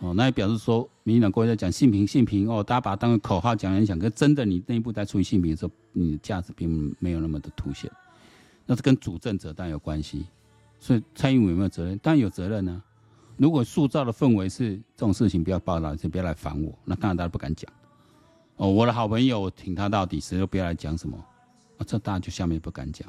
[0.00, 7.90] 哦，那也表示说，民进党过去在讲性平性平哦，大家把它当成口号讲一讲，可是真的你内部在处理性平的时候，你的价值并没有那么的凸显。
[8.66, 10.26] 那是跟主政者当然有关系，
[10.78, 11.98] 所以蔡英文有没有责任？
[11.98, 12.82] 当然有责任呢、
[13.36, 17.70] 如果塑造的氛围是这种事情不要报道，就不要来烦我，那当然大家不敢讲。
[18.56, 21.16] 哦，我的好朋友，我挺他到底，谁都不要来讲什么。
[21.78, 23.08] 啊，这大家就下面不敢讲。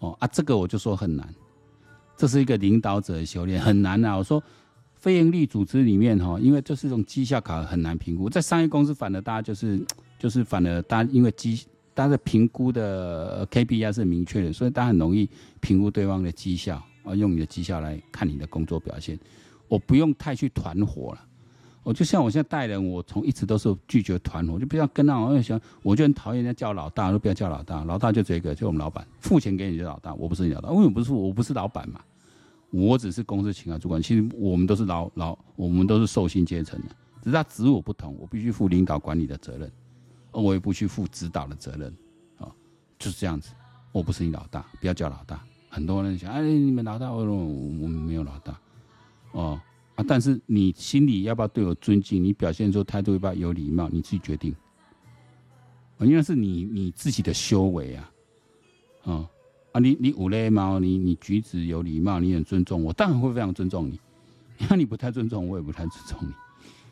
[0.00, 1.32] 哦啊，这个我就说很难，
[2.16, 4.16] 这是一个领导者的修炼，很难啊。
[4.16, 4.42] 我说，
[4.94, 9.80] 非营利组织里面哈，因为这是一种绩效考很难评估，在商业公司反而大家就是
[10.18, 11.64] 就是反而大家因为绩
[11.98, 19.18] 大家的评估的 KPI 是明确的，所以大家很容易评估对方的绩效啊，用你的绩效来看你的工作表现，
[19.66, 21.24] 我不用太去团伙了。
[21.82, 25.24] 我就像我现在带人，我从一直都是拒绝团伙，就不要跟那种。
[25.24, 32.00] 我想，我就很讨厌人家叫老大，都不要叫老大，老大就这个，就我们老板付钱给你的老大，我不是你老大，因为我不是我不是老板嘛，
[32.70, 34.00] 我只是公司情感主管。
[34.00, 39.68] 其实我们都是老老，我们都是受薪阶层的，只是他职务不同，我必须负领导管理的责任，
[40.32, 41.94] 我也不去负指导的责任，
[42.38, 42.50] 啊，
[42.98, 43.52] 就是这样子。
[43.92, 45.42] 我不是你老大，不要叫老大。
[45.68, 48.58] 很多人想，哎，你们老大，我我们没有老大，
[49.32, 49.60] 哦。
[49.96, 50.04] 啊！
[50.06, 52.22] 但是你心里要不要对我尊敬？
[52.22, 53.88] 你表现出态度要不要有礼貌？
[53.88, 54.54] 你自己决定。
[55.98, 58.10] 因为是你你自己的修为啊，
[59.02, 59.28] 啊
[59.72, 59.80] 啊！
[59.80, 63.98] 你你五类猫，你你举止有礼貌，你很尊重我，当然会非常尊重你。
[64.58, 66.32] 因 为你不太尊重，我也不太尊重你。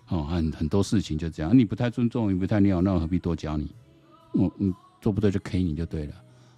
[0.08, 1.56] 哦，很很多事情就这样。
[1.56, 3.74] 你不太尊重，你不太礼貌，那我何必多教你？
[4.34, 6.14] 嗯嗯，做不对就 K 你就对了。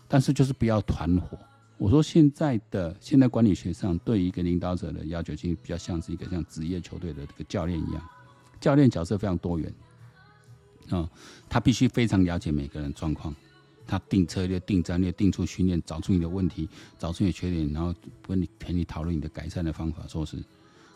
[0.07, 1.39] 但是就是不要团伙。
[1.77, 8.03] 我说现在的现在管理学上对一个领导者的要求，其实比较像是一个像职业球队的这个教练一样，
[8.61, 9.73] 教练角色非常多元，
[10.91, 11.09] 啊，
[11.49, 13.33] 他必须非常了解每个人状况，
[13.87, 17.95] 他定策略、定战略、定出训练，找出你的问题，找出你的缺点，然后
[18.27, 20.37] 跟你陪你讨论你的改善的方法，说是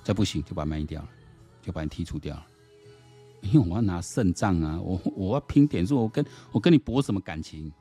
[0.02, 1.08] 再不行就把它卖掉了，
[1.62, 2.46] 就把你剔除掉了，
[3.40, 7.72] 因为我要拿胜仗啊，我我要拼点数，我跟我跟你搏什么感情？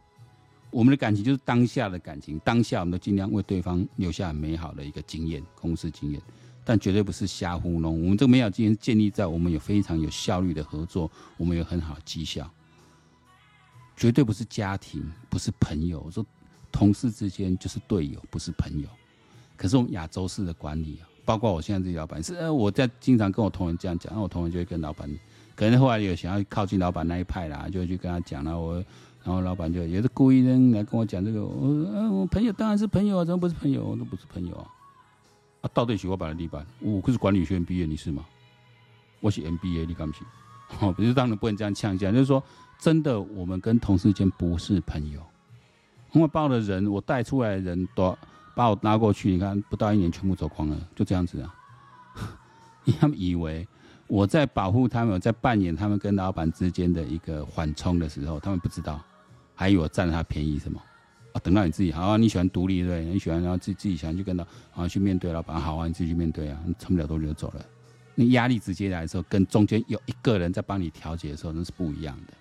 [0.69, 6.21] 我们的感情就是当下的感情，当下我们都尽量为对方留下很美好的一个经验，公司经验，
[6.63, 8.01] 但绝对不是瞎糊弄。
[8.01, 12.49] 我们这个美好经验建立在我们有非常有效率的合作，我们有很好的绩效，
[13.97, 15.99] 绝对不是家庭，不是朋友。
[16.05, 16.25] 我说
[16.71, 18.87] 同事之间就是队友，不是朋友。
[19.57, 25.09] 可是我们亚洲式的管理啊，包括我现在这个老板，是呃我在经常跟我同仁这样讲，那我同仁就会跟老板，
[25.55, 28.83] 可能后来有想要靠近老板那一派啦，就会去跟他讲了我。
[29.23, 33.85] 然后老板就也是故意人来跟我讲这个，我说，嗯，我朋友当然是朋友啊，怎么不是朋友？
[33.85, 34.65] 我都不是朋友啊。
[35.61, 38.25] 啊，到底喜欢板的地板，我可是管理学院毕业，你是吗？
[39.19, 40.25] 我是 MBA，你敢不信？
[40.79, 42.43] 哦，不是当然不能这样呛讲，就是说
[42.79, 45.21] 真的，我们跟同事间不是朋友。
[46.13, 48.17] 因为报的人，我带出来的人都
[48.55, 51.55] 把我拉过去，你看不到一年全部走光了，就这样子啊。
[52.99, 53.67] 他们以为。
[54.07, 58.99] 我在保护他们，在扮演他们跟老板之间的一个缓冲的时候，他们不知道，
[59.55, 60.77] 还以为我占了他便宜什么
[61.31, 61.39] 啊？
[61.41, 63.05] 等到你自己好啊，你喜欢独立对？
[63.05, 67.65] 你喜欢然后自自己想去跟他啊去面对老板，好啊，你自己去面对啊，撑不了多久就走了。
[68.13, 72.33] 那压力直接来的时候，跟中间有一个人在帮你调节的时候，那是不一样的。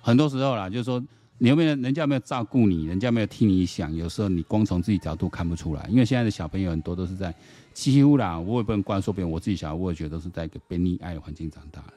[0.00, 1.02] 很多时候啦，就是说
[1.38, 7.34] 你有没有人家有没有照顾你，人家没有替你想，有时候你光从自己角度看不出来，因为现在的小朋友很多都是在。
[7.74, 11.94] 几乎啦，我也不能怪说别人，我自己小孩我也觉得都是在一个被溺爱的环境长大的，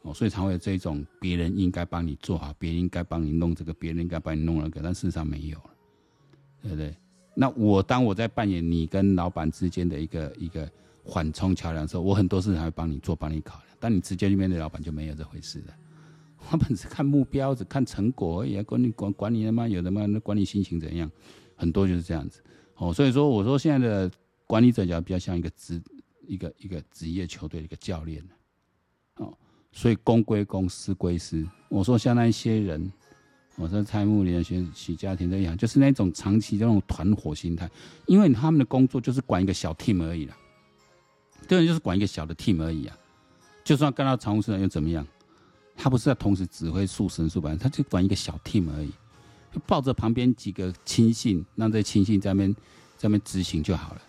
[0.00, 5.58] 哦，所以才会有这种别人应该帮你做好，别人应该帮你弄这个，别人应该帮你弄那个，但事实上没有，
[6.62, 6.96] 对不对？
[7.34, 10.66] 那我当我在扮演你跟老板之间的一个一个
[11.04, 13.76] 缓冲桥梁的时候，我很多事情还会帮你做，帮你考量。
[13.78, 15.74] 但你直接去面对老板就没有这回事了，
[16.50, 21.10] 老板只看目标，只看成果而已，管你管管你他妈有的嘛，那管你心情怎样，
[21.54, 22.40] 很多就是这样子。
[22.76, 24.10] 哦，所以说我说现在的。
[24.48, 25.82] 管理者就比较像一个职
[26.24, 28.22] 一个一个职业球队的一个教练，
[29.16, 29.36] 哦，
[29.72, 31.44] 所以公归公，私归私。
[31.68, 32.92] 我说像那一些人，
[33.56, 37.68] 我说蔡木林、许许家庭这样，就是那种长期这种团伙心态，
[38.06, 40.36] 因为他们的工作就是管一个小 team 而已啦，
[41.48, 42.96] 对，就是管一个小的 team 而已啊。
[43.64, 45.04] 就算干到常务市长又怎么样？
[45.76, 48.90] 他不是在同时指挥数十数百人，他就管一个小 team 而已，
[49.52, 52.52] 就抱着旁边几个亲信，让这亲信在那边
[52.96, 54.02] 在那边执行就好了。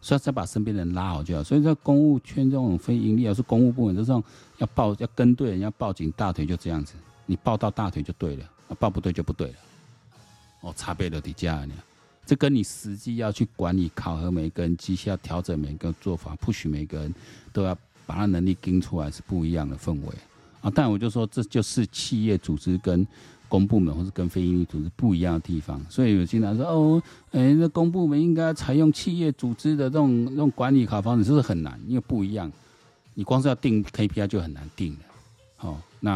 [0.00, 1.42] 所以再把身边的人拉好就好。
[1.42, 4.22] 所以在公务圈这种非营利，而是公务部门，这种
[4.58, 8.48] 要抱要跟对人家报警大腿就这样子，你抱到大腿就对了，
[8.78, 9.54] 抱不对就不对了。
[10.60, 11.74] 哦，差别的底价呢？
[12.24, 17.14] 这跟你实际要去管理、考核每个人绩效、调整每个做法、不许每个人
[17.52, 20.08] 都要把他能力盯出来，是不一样的氛围
[20.60, 20.72] 啊。
[20.74, 23.06] 但我就说，这就是企业组织跟
[23.48, 25.80] 公部门或是跟非营利组织不一样的地方。
[25.88, 32.50] 所以有经常说，哦，哎，那公部门应该采用企业组织的这种这种管理考方式，是不是很难，因为不一样。
[33.14, 34.98] 你光是要定 KPI 就很难定了。
[35.56, 36.12] 好，那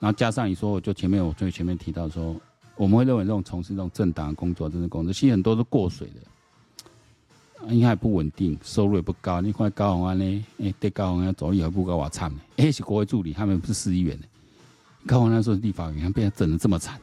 [0.00, 2.34] 然后加上你说，我就前面我最前面提到说。
[2.76, 6.20] 我们会认为这种从事这种政党工作、政治工作，其实很多是过水的，
[7.66, 9.40] 应该也不稳定，收入也不高。
[9.40, 10.44] 你看高虹安呢？
[10.58, 12.40] 哎，对高虹安走以后不高我惨呢。
[12.56, 14.26] 哎，是国会助理，他们不是市议员的。
[15.06, 17.00] 高虹安说是立法委员，被他整得这么惨。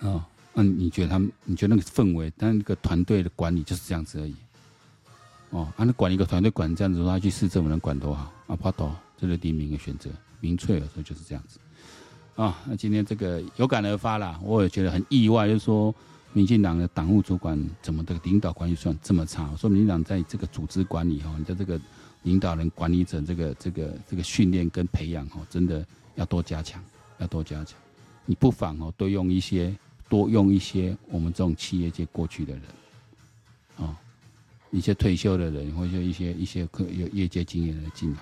[0.00, 1.30] 哦，那你觉得他们？
[1.44, 2.32] 你觉得那个氛围？
[2.36, 4.34] 但那个团队的管理就是这样子而已。
[5.50, 8.32] 哦，啊，那管一个团队管这样子，他去市政府能管多好？
[8.46, 10.08] 啊，不多，这是第一名的选择，
[10.40, 11.58] 民粹的时候就是这样子。
[12.36, 15.94] 啊、哦，那今天这个有感而发啦，我也觉得很意外，就是说，
[16.32, 19.54] 民进党的党务主管怎么的领导关系算这么差？
[19.56, 21.80] 说民进党在这个组织管理哈，你在这个
[22.22, 26.82] 领导人、管理者这个这个这个训练跟培养哈，真的要多加强，
[27.18, 27.78] 要多加强。
[28.24, 29.76] 你不妨哦，多用一些，
[30.08, 32.62] 多用一些我们这种企业界过去的人，
[33.76, 33.96] 哦，
[34.70, 38.18] 一些退休的人，或者一些一些可有业界经验的进来，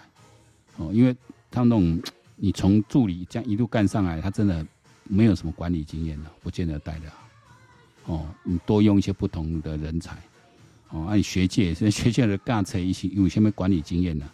[0.77, 1.17] 哦，因为
[1.51, 2.01] 他那种。
[2.41, 4.65] 你从助理这样一路干上来，他真的
[5.03, 7.28] 没有什么管理经验的，不见得带得好。
[8.09, 10.17] 哦，你多用一些不同的人才，
[10.91, 14.27] 哦，按、学界，现 在学界的干才一些有些没管理经验的，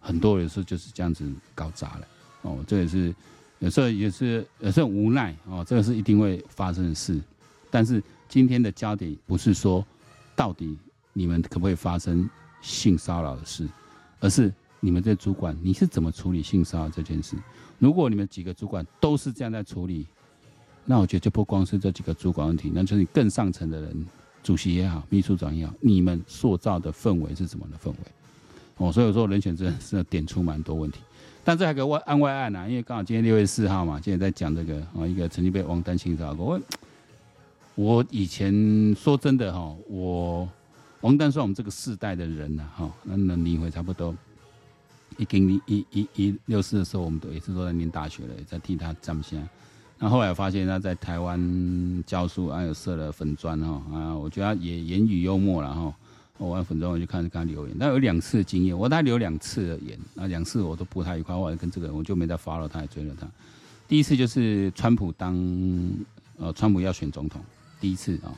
[0.00, 2.08] 很多有时候就是这样子搞砸了。
[2.42, 3.14] 哦，这也是
[3.58, 7.20] 有时候也是有时候无奈哦，这个是一定会发生的事。
[7.70, 9.84] 但是今天的焦点不是说
[10.34, 10.78] 到底
[11.12, 12.28] 你们可不可以发生
[12.62, 13.68] 性骚扰的事，
[14.20, 14.52] 而是。
[14.80, 17.38] 你们这主管，你是怎么处理性骚扰这件事？
[17.78, 20.06] 如果你们几个主管都是这样在处理，
[20.84, 24.06] 那我觉得就不光是这几个主管问题，那就是你更上层的人，
[24.42, 27.96] 主席也好，秘书长也好，你们塑造的氛围是怎么的氛围？
[28.76, 31.00] 哦，所以说人选真的是点出蛮多问题。
[31.42, 36.60] 但这还个外案外案啊，因为刚好今天六月四号嘛，今天在讲这个啊，一个曾经被王丹性骚扰过。
[37.74, 40.48] 我以前说真的哈，我
[41.00, 44.14] 王丹算我们这个世代的人呐哈，那能离婚差不多。
[45.16, 49.48] 一零一一一六四的时候，我们都也是都在念大学了，在替他站线。
[49.98, 55.94] 那后来发现他在台湾教书，还有设了粉专哈啊，我觉得他也言语幽默了哈。
[56.36, 63.26] 我玩粉专我就看着他留言，他有两次经验，我大概留两次的言，那两次我都不太愉快，我跟这个人我就没再发了他，也追了他。
[63.86, 65.34] 第一次就是川普当
[66.38, 67.40] 呃川普要选总统，
[67.80, 68.34] 第一次啊，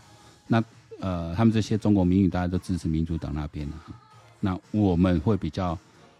[0.46, 0.62] 那
[1.00, 3.66] 呃他们这些中国民运大家都支持民主党那边，
[4.40, 5.76] 那我们会比较。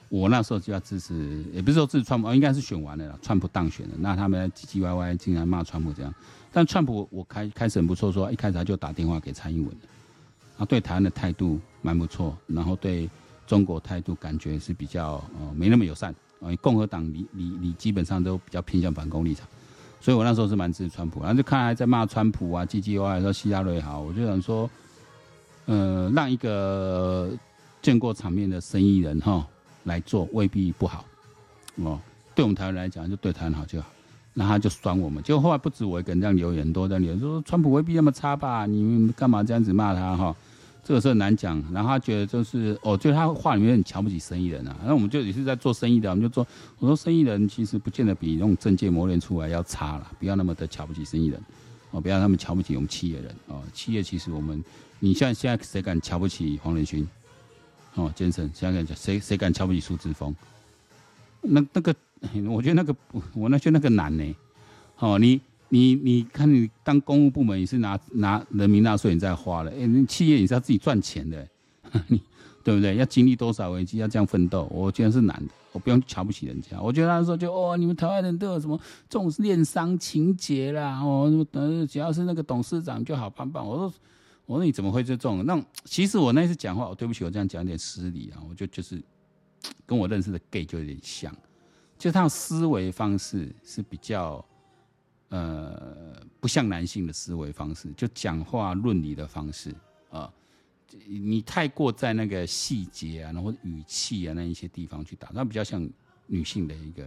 [0.09, 3.95] 我那时候就要支持，也不是说支持川普，应该是选完了啦，川普当选了。
[3.99, 6.15] 那他们唧唧歪歪，竟然骂川普这样。
[6.53, 9.77] 但川普我开开始很不错，说一开始他就打电话给蔡英文，
[10.57, 13.11] 他对台湾的态度蛮不错，然后对
[13.47, 16.15] 中国态度感觉是比较呃没那么友善。
[16.41, 19.49] 呃，共和党你你你基本上都比较偏向反攻立场，
[20.01, 21.21] 所以我那时候是蛮支持川普。
[21.21, 24.71] 然后就看还在骂川普啊，唧唧歪歪说希拉瑞好，我就想说，
[25.65, 27.31] 呃，让一个
[27.81, 29.47] 见过场面的生意人哈。
[29.87, 31.05] 来做未必不好，
[31.77, 31.99] 哦，
[32.35, 33.89] 对我们台湾来讲，就对台湾好就好。
[34.39, 38.67] 那他就酸我们，结果后来不止我一个人这样留言，很多在留言说川普未必那么差吧？
[38.67, 40.37] 你们干嘛这样子骂他哈？
[40.85, 41.57] 这个是很难讲。
[41.73, 44.77] 然后他觉得就是，哦，就他话里面很瞧不起生意人啊。
[44.85, 46.47] 那我们就也是在做生意的，我们就做，
[46.79, 51.41] 我说生意人其实不见得比那种政界磨练出来要差了，不要那么的瞧不起生意人，
[51.93, 54.63] 哦，不要他们瞧不起我们企业人，哦，企业其实我们，
[54.99, 57.09] 你像现在谁敢瞧不起黄仁勋？
[57.97, 60.35] 哦，杰森，现在讲谁谁敢瞧不起苏之峰？
[61.41, 61.95] 那那个，
[62.49, 62.95] 我觉得那个，
[63.33, 64.37] 我那觉得那个难呢。
[64.99, 71.49] 哦，你你你看，你当公务部门，你是拿拿人民纳税你在花了，哎，企业你是要自己赚钱的，
[72.09, 72.21] 你
[72.63, 72.97] 对不对？
[72.97, 75.53] 要经历多少危机，要这样奋斗，我觉得是难的。
[75.73, 78.79] 我不用瞧不起人家，我觉得他说就哦，你们台湾人都有什么
[79.09, 83.67] 这种恋商情节啦，哦，等只要是那个董事长就好棒棒。
[83.67, 83.91] 我说。
[84.47, 85.45] 我说你怎么会这种？
[85.45, 88.41] 那其实我那次讲话，我对不起，我这样讲有点失礼啊。
[88.49, 89.03] 我就就是
[89.85, 91.37] 跟我认识的 gay 就有点像，
[91.99, 94.45] 就他的思维方式是比较
[95.29, 99.75] 呃不像男性的思维方式，就讲话论理的方式
[100.11, 100.33] 啊。
[101.07, 105.87] 你太过在那个细节啊，然后语气啊那一些地方去打，那比较像
[106.27, 107.07] 女性的一个。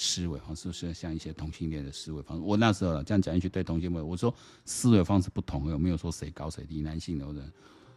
[0.00, 2.44] 思维方式是像一些同性恋的思维方式？
[2.44, 4.32] 我那时候这样讲一句，对同性恋，我说
[4.64, 6.80] 思维方式不同，有没有说谁高谁低？
[6.80, 7.52] 男性的人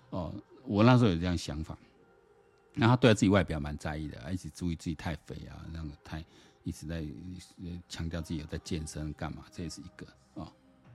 [0.09, 0.33] 哦，
[0.65, 1.77] 我那时候有这样想法。
[2.73, 6.25] 然后他对他自己外表蛮在意的，一直注意自己太肥啊，那个太
[6.63, 7.05] 一直在
[7.87, 10.51] 强调自己有在健身干嘛，这也是一个、哦。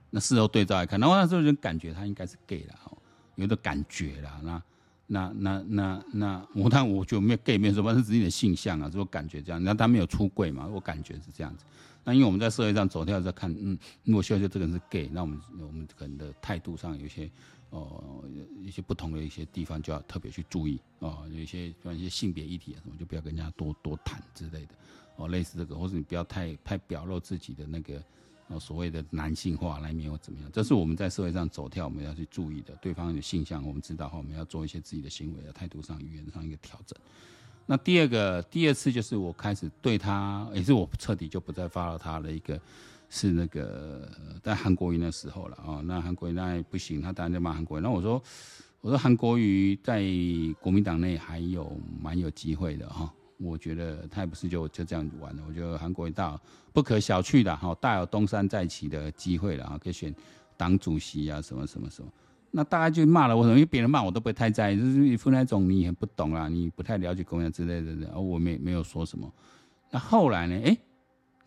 [0.09, 2.97] 那事后对照来看，然后那时候就感觉他应该是 gay 了，哦，
[3.35, 4.41] 有的感觉啦。
[4.43, 4.61] 那
[5.07, 9.63] 那那那那我但我就没有 gay 没有说，反正是自己的性向啊，就感觉这样。
[9.63, 11.65] 那他没有出柜嘛，我感觉是这样子。
[12.03, 17.29] 那因为我们在社会上走跳在看，嗯，如果需要就这个人是 gay，那我们我们可能的态度上有些。
[17.69, 18.23] 哦，
[18.63, 21.27] 一些不同的一些地方就要特别去注意哦。
[21.33, 24.69] 有一些像一些性别议题啊什么，就不要跟人家多多谈之类的
[25.17, 25.27] 哦。
[25.27, 28.01] 类似这个，或者你不要太太表露自己的那个
[28.47, 32.73] 哦所谓的男性化来面或怎么样，这是我们在社会上走跳我们要去注意的。
[32.81, 36.97] 对方的性向我们知道后，我们要做一些自己的行为的态度上、语言上一个调整。
[37.65, 42.59] 那第二个，第二次就是我开始对他，也是我彻底就不再发了他的一个。
[43.09, 44.11] 是那个
[44.43, 47.81] 在韩国瑜那时候了啊，那韩国瑜那不行，他当然就骂韩国瑜。
[47.81, 48.21] 那我说，
[48.81, 50.03] 我说韩国瑜在
[50.59, 51.71] 国民党内还有
[52.01, 55.41] 蛮有机会的哈，我觉得他也不是就就这样子玩的。
[55.47, 56.39] 我觉得韩国瑜大
[56.73, 60.13] 不可小觑的哈，大有东山再起的机会了啊，可以选
[60.55, 62.11] 党主席啊，什么什么什么。
[62.51, 69.31] 那大家就骂了我什么，因为别人骂我都不会太在意，就是一副那种你很不懂啊，你不太了解公园之类的，而我没没有说什么。
[69.91, 70.55] 那后来呢？
[70.55, 70.79] 哎、欸。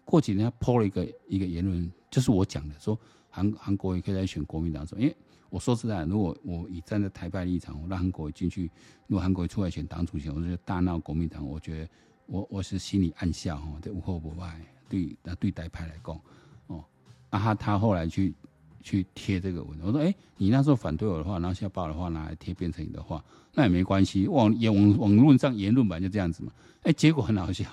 [0.03, 2.99] 过几天他 po 了一个一个言论，就是我讲的，说
[3.31, 5.17] 韩韩国也可以来选国民党，说，因为
[5.51, 8.71] 我说实在，如果我以站在台派立场，我让韩国瑜进去，
[9.07, 11.89] 如果韩国瑜出来选党主席，我就大闹国民党，我觉得
[12.27, 16.21] 我我是心里暗笑哈，这无后不败，对那对台派来讲，
[16.69, 16.85] 哦，
[17.31, 18.33] 那他他后来去
[18.81, 23.23] 去贴这个文，我说，哎、欸，你那时候反对我的话，然后现在把我的话拿来贴变成你的话，
[23.53, 27.67] 那也没关系，网言网网络上言论版就这样子嘛，哎、欸，结果很好笑。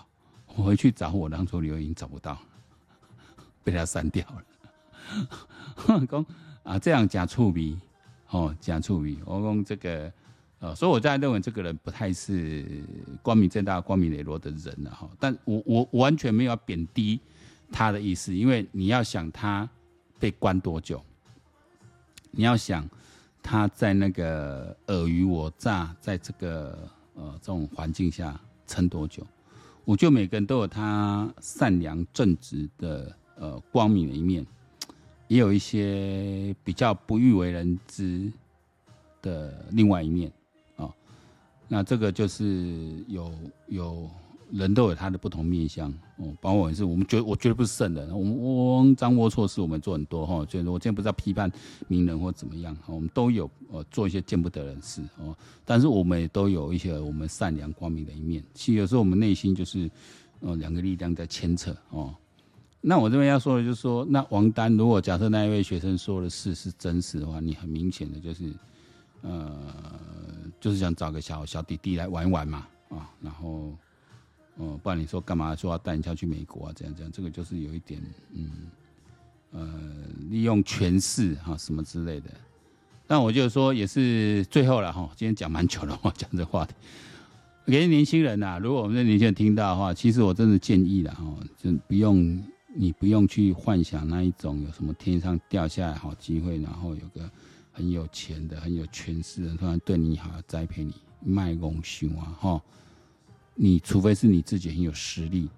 [0.55, 2.36] 我回去找我当初留言找不到，
[3.63, 4.43] 被他删掉了。
[6.07, 6.25] 讲
[6.68, 7.78] 啊，这样假触笔
[8.30, 9.18] 哦，假触笔。
[9.26, 10.11] 我用这个，
[10.59, 12.84] 呃，所以我在认为这个人不太是
[13.22, 15.09] 光明正大、光明磊落的人了哈。
[15.18, 17.22] 但我我完全没有贬低
[17.72, 19.68] 他的意思，因为你要想他
[20.20, 21.01] 被关多久，
[22.32, 22.86] 你要想
[23.41, 26.78] 他在那个尔虞我诈，在这个
[27.15, 29.26] 呃这种环境下撑多久。
[29.86, 34.45] 我觉得每个人都有他善良正直的呃光明的一面，
[35.28, 38.32] 也有一些比较不欲为人知
[39.21, 40.32] 的另外一面
[40.75, 40.93] 啊、哦。
[41.67, 43.32] 那这个就是有
[43.67, 44.09] 有
[44.51, 46.34] 人都有他的不同面相哦。
[46.39, 48.23] 包括我也是，我们觉我绝对不是圣人，我
[48.82, 50.45] 们龌龊错事我们做很多哈。
[50.49, 51.51] 所以我今天不是要批判
[51.88, 55.36] 名人或怎么样，我们都有呃做一些见不得人事哦。
[55.65, 59.91] 但是我们也都有一些我们善良光明的一面，其实有时候我们内心就是，
[60.39, 62.15] 呃，两个力量在牵扯哦。
[62.89, 68.53] 那我这边要说的就是说，那王丹如果假设那一位学生说的事是真实的话，你很明显的就是，
[69.23, 69.53] 呃，
[70.57, 73.75] 就是想找个小小弟弟来玩一玩嘛啊，然后，
[74.55, 76.73] 呃，不然你说干嘛说要带人家去美国啊？
[76.73, 78.51] 这样这样，这个就是有一点，嗯，
[79.51, 79.69] 呃，
[80.29, 82.29] 利用权势哈什么之类的。
[83.05, 86.73] 但我就说也是最后了哈，今天讲蛮久了，我讲这话题。
[87.65, 91.25] 给年轻人呐、啊，如果我们的年轻人听到的话，其实我真的建议了哈，
[91.57, 92.41] 就不用
[92.80, 97.28] 你不用去幻想那一种有什么天上掉下来好机会，然后有个
[97.71, 100.93] 很有钱的、很有权势的突然对你好，栽培你
[101.25, 102.61] 卖功勋啊哈。
[103.55, 105.49] 你除非是你自己很有实力，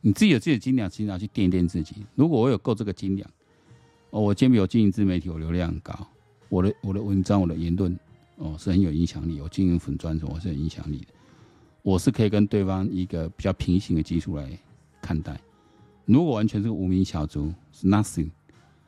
[0.00, 1.96] 你自己有自己的斤两，其实要去掂掂自己。
[2.14, 3.30] 如果我有够这个斤两，
[4.08, 5.94] 哦，我今天有经营自媒体，我流量很高。
[6.48, 7.94] 我的我的文章，我的言论，
[8.36, 9.38] 哦，是很有影响力。
[9.42, 11.08] 我经营粉专，我是有影响力的。
[11.82, 14.58] 我是可以跟对方一个比较平行的基础来
[15.02, 15.38] 看待。
[16.06, 18.30] 如果完全是个无名小卒，是 nothing，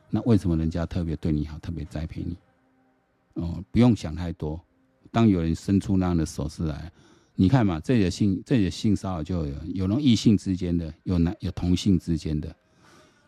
[0.09, 2.35] 那为什么人家特别对你好，特别栽培你？
[3.35, 4.59] 哦，不用想太多。
[5.11, 6.91] 当有人伸出那样的手势来，
[7.35, 12.55] 你看嘛，这里的性，这里的性骚扰就有有那异性之间的，有男有同性之间的，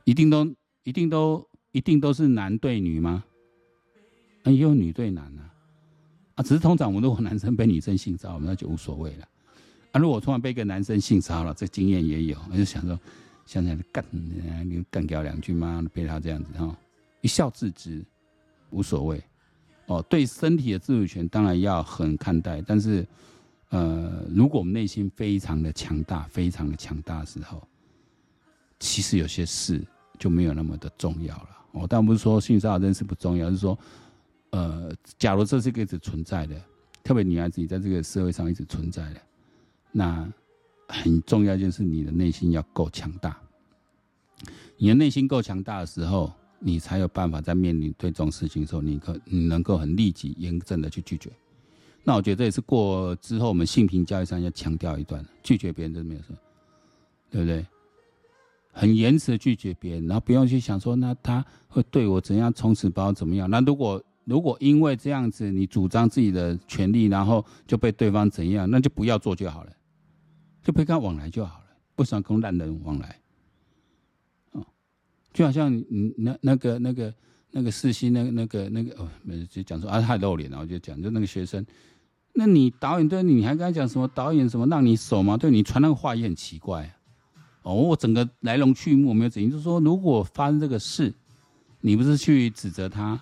[0.05, 0.45] 一定都
[0.83, 3.23] 一定都一定都是男对女吗？
[4.43, 5.53] 啊也有女对男啊，
[6.35, 9.27] 啊，只是通常我们如果男生被女生性骚扰，那就无所谓了。
[9.91, 12.99] 啊，如果突然被一个男生性骚扰，这经验也有，我就想说，
[13.51, 16.73] 想起来干，你干掉两句妈的，被他这样子哈，
[17.19, 18.01] 一笑置之，
[18.69, 19.21] 无所谓。
[19.87, 23.05] 哦，对身体的自主权当然要很看待，但是，
[23.67, 27.61] 呃，如果我们内心非常的强大，非常的强大的时候，
[28.79, 29.85] 其实有些事
[30.17, 31.49] 就没有那么的重要了。
[31.73, 33.77] 哦，但不是说性骚扰这件事不重要，是说。
[34.51, 36.61] 呃，假如这是一个一直存在的，
[37.03, 39.21] 特别女孩子你在这个社会上一直存在的，
[39.93, 40.29] 那
[40.91, 43.35] 很重要就是你的内心要够强大。
[44.77, 51.31] 你的内心够强大的时候，你才有办法在面临对这种事情的时候，你可你能够很立即、严正的去拒绝。
[52.03, 56.35] 那我觉得这也是过之后我们性平教育上要强调一段，拒绝别人真的没有错，
[57.29, 57.65] 对不对？
[58.73, 63.49] 很严词的拒绝别人，然后不用去想说那他会对我怎样，从此把我怎么样？
[63.49, 69.71] 那如果如果因为这样子你主张自己的权利，然后就被对方怎样，那就不要做就好了，
[70.63, 73.19] 就不跟他往来就好了，不想跟烂人往来。
[74.51, 74.65] 哦，
[75.33, 77.13] 就好像你那那个那个
[77.51, 79.09] 那个世新那个那个那个哦，
[79.49, 81.65] 就讲说啊太露脸了，我就讲就那个学生。
[82.33, 85.35] 那你导演对你还跟他讲什么导演什么让你守吗？
[85.35, 86.89] 对你传那个话也很奇怪。
[87.63, 91.13] 哦，我整个来龙去脉我没有怎样，就是说如果发生这个事，
[91.81, 93.19] 你不是去指责他，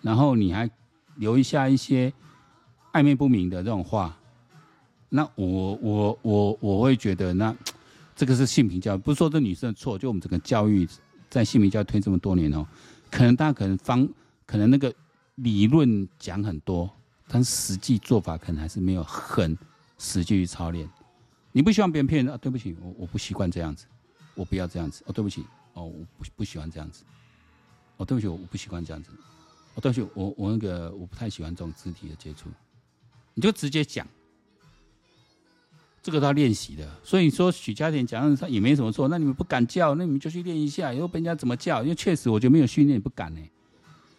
[0.00, 0.68] 然后你还
[1.16, 2.12] 留下一些
[2.92, 4.18] 暧昧不明的这种话，
[5.14, 7.54] 那我我我我会觉得那
[8.16, 10.88] 这个是性平教育，不是说这女生的错，就我们整个教育
[11.28, 12.66] 在性平教育推这么多年哦，
[13.10, 14.08] 可能大家可能方
[14.46, 14.90] 可能那个
[15.34, 16.90] 理论讲很多。
[17.28, 19.56] 但实际做法可能还是没有很
[19.98, 20.86] 实际去操练。
[21.50, 22.36] 你不希望别人骗人啊？
[22.36, 23.86] 对不起，我我不习惯这样子，
[24.34, 25.02] 我不要这样子。
[25.06, 25.42] 哦，对不起，
[25.72, 27.04] 哦，我不不喜欢这样子。
[27.96, 29.10] 哦，对不起，我不习惯这样子。
[29.74, 32.50] 哦，对不起，我我那个我不太喜欢这种肢体的接触。
[33.32, 34.06] 你就直接讲，
[36.02, 36.86] 这个都要练习的。
[37.02, 39.08] 所以说许家田讲他也没什么错。
[39.08, 41.82] 那你们不敢叫，那你们就去练一下，以后被人家怎么叫？
[41.82, 43.40] 因为确实我觉得没有训练不敢呢。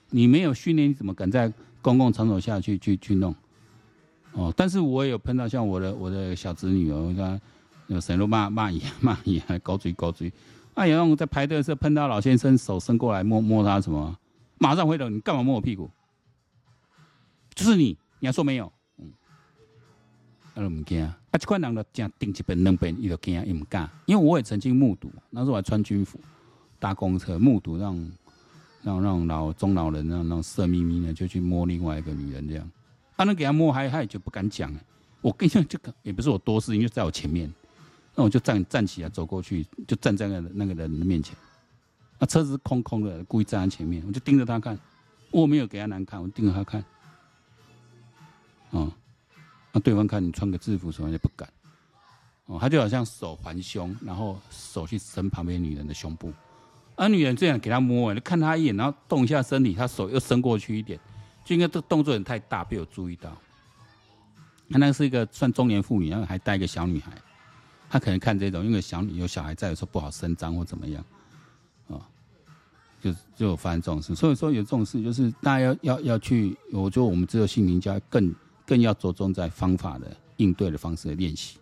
[0.09, 1.51] 你没有训练，你怎么敢在？
[1.84, 3.36] 公共场所下去去去弄，
[4.31, 7.38] 哦，但是我也有碰到像我的我的小侄女哦，她
[7.88, 10.31] 有神路骂骂爷骂爷还高追高追，
[10.75, 14.17] 啊，有那种在排队的时候碰到老先生手伸过来摸摸他什么，
[14.59, 15.91] 马上回头，你干嘛摸我屁股？
[17.53, 18.71] 就是你，你还说没有？
[20.56, 26.20] 啊，唔惊啊，啊，这块人都这样顶一本两本，伊就惊，伊唔敢，因为我也曾经目睹，那时候我还穿军服
[26.80, 28.12] 搭公车，目睹那种。
[28.86, 32.70] 让让老中老人让让色眯眯的就去摸另外一个女人这样，
[33.16, 34.70] 他能给他摸还他也就不敢讲。
[35.22, 37.49] 我跟你讲，这个也不是我多事，因为在我前面，
[38.14, 41.34] 那我就站站起来走过去，就站在那个那个人的面前。
[42.20, 44.78] 啊，车子空空的，故意站在前面，我就盯着他看。
[45.32, 46.84] 我没有给他难看，我盯着他看。
[48.74, 48.91] 嗯，
[49.74, 51.49] 那对方看你穿个制服什么也不敢。
[52.45, 56.32] 哦，他就好像手环胸，然后手去伸旁边女人的胸部。
[56.95, 60.99] 而女人这样给他摸，你看他一眼，然后动一下身体，他手又伸过去一点，
[61.43, 63.36] 就应该这个动作有点太大，被我注意到。
[64.69, 67.11] 他那是一个算中年妇女，然后还带一个小女孩，
[67.89, 71.03] 他可能看这种，因为小女有小孩在，有时候不好声张或怎么样，
[71.88, 71.97] 啊，
[73.01, 74.13] 就就有发生这种事。
[74.13, 78.34] 所以说有这种事，就是大家要要要去，我觉得我们只有性平教更
[78.66, 81.57] 更要着重在方法的应对的方式的练习，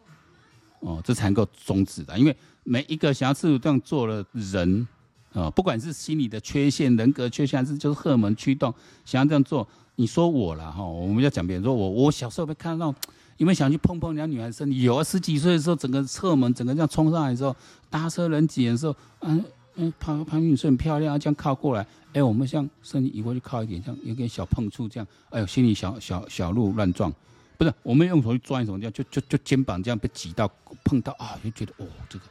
[0.79, 2.17] 哦，这才能够终止的。
[2.17, 4.87] 因为每一个想要自主这样做的人。
[5.33, 8.73] 啊，不管是心理的缺陷、人格缺陷，还是就是荷尔蒙驱动，
[9.05, 12.93] 想要这样做，你说我了哈，我们要讲别人，说我我小时候被看到，
[13.37, 14.81] 有没有想去碰碰人家女孩子身体？
[14.81, 17.55] 有啊，十几岁的时候，整个荷尔蒙整个这样冲上来的时候，
[17.89, 19.41] 搭车人挤的时候，嗯
[19.81, 27.11] 嗯，旁旁边女生很漂亮啊，这样靠过来，哎，我们像身体移过去靠一点，像有点小碰触这样，哎呦，心里小小小鹿乱撞，
[27.57, 30.49] 不是，我们用手去抓什么，这样就就就肩膀这样被挤到
[30.83, 32.25] 碰到啊，就觉得哦这个。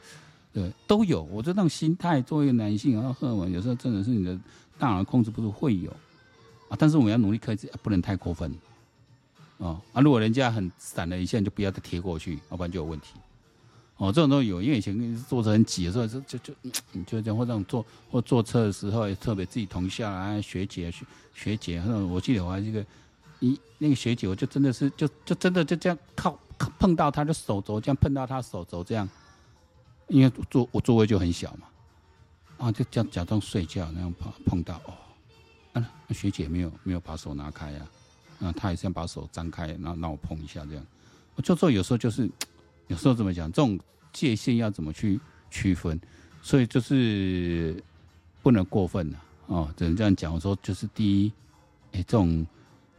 [0.52, 1.22] 对，都有。
[1.22, 4.36] 我这种心态，作为一个男性，然后荷尔蒙有时候真的是你的
[4.78, 5.88] 大脑控制不住，会有
[6.68, 6.76] 啊。
[6.76, 8.52] 但是我们要努力克制，不能太过分
[9.58, 9.80] 哦。
[9.92, 13.14] 啊，如果人家很闪了一下，你就不要再贴过去，要不然就有问题。
[14.00, 16.54] 哦，这种都有，因为以前坐车很挤的时候，就就就
[16.92, 22.82] 你就这样，或这种坐或坐车的时候，特别自己同校啊学姐学学姐，那我记得我还这个
[23.40, 26.38] 一那个学姐，我就真的是就就真的就这样靠
[26.78, 29.06] 碰到她的手肘，这样碰到她手肘这样。
[30.08, 31.68] 因为座我座位就很小嘛，
[32.66, 34.94] 啊，就这样假装睡觉那样碰碰到哦，
[35.74, 37.86] 啊，学姐没有没有把手拿开呀，
[38.40, 40.84] 啊，她也是要把手张开，然后让我碰一下这样。
[41.36, 42.28] 我就坐有时候就是，
[42.90, 43.78] 有时候怎么讲，这种
[44.12, 45.98] 界限要怎么去区分，
[46.42, 47.80] 所以就是
[48.42, 49.72] 不能过分了哦。
[49.76, 51.32] 只能这样讲，我说就是第一，
[51.92, 52.44] 哎，这种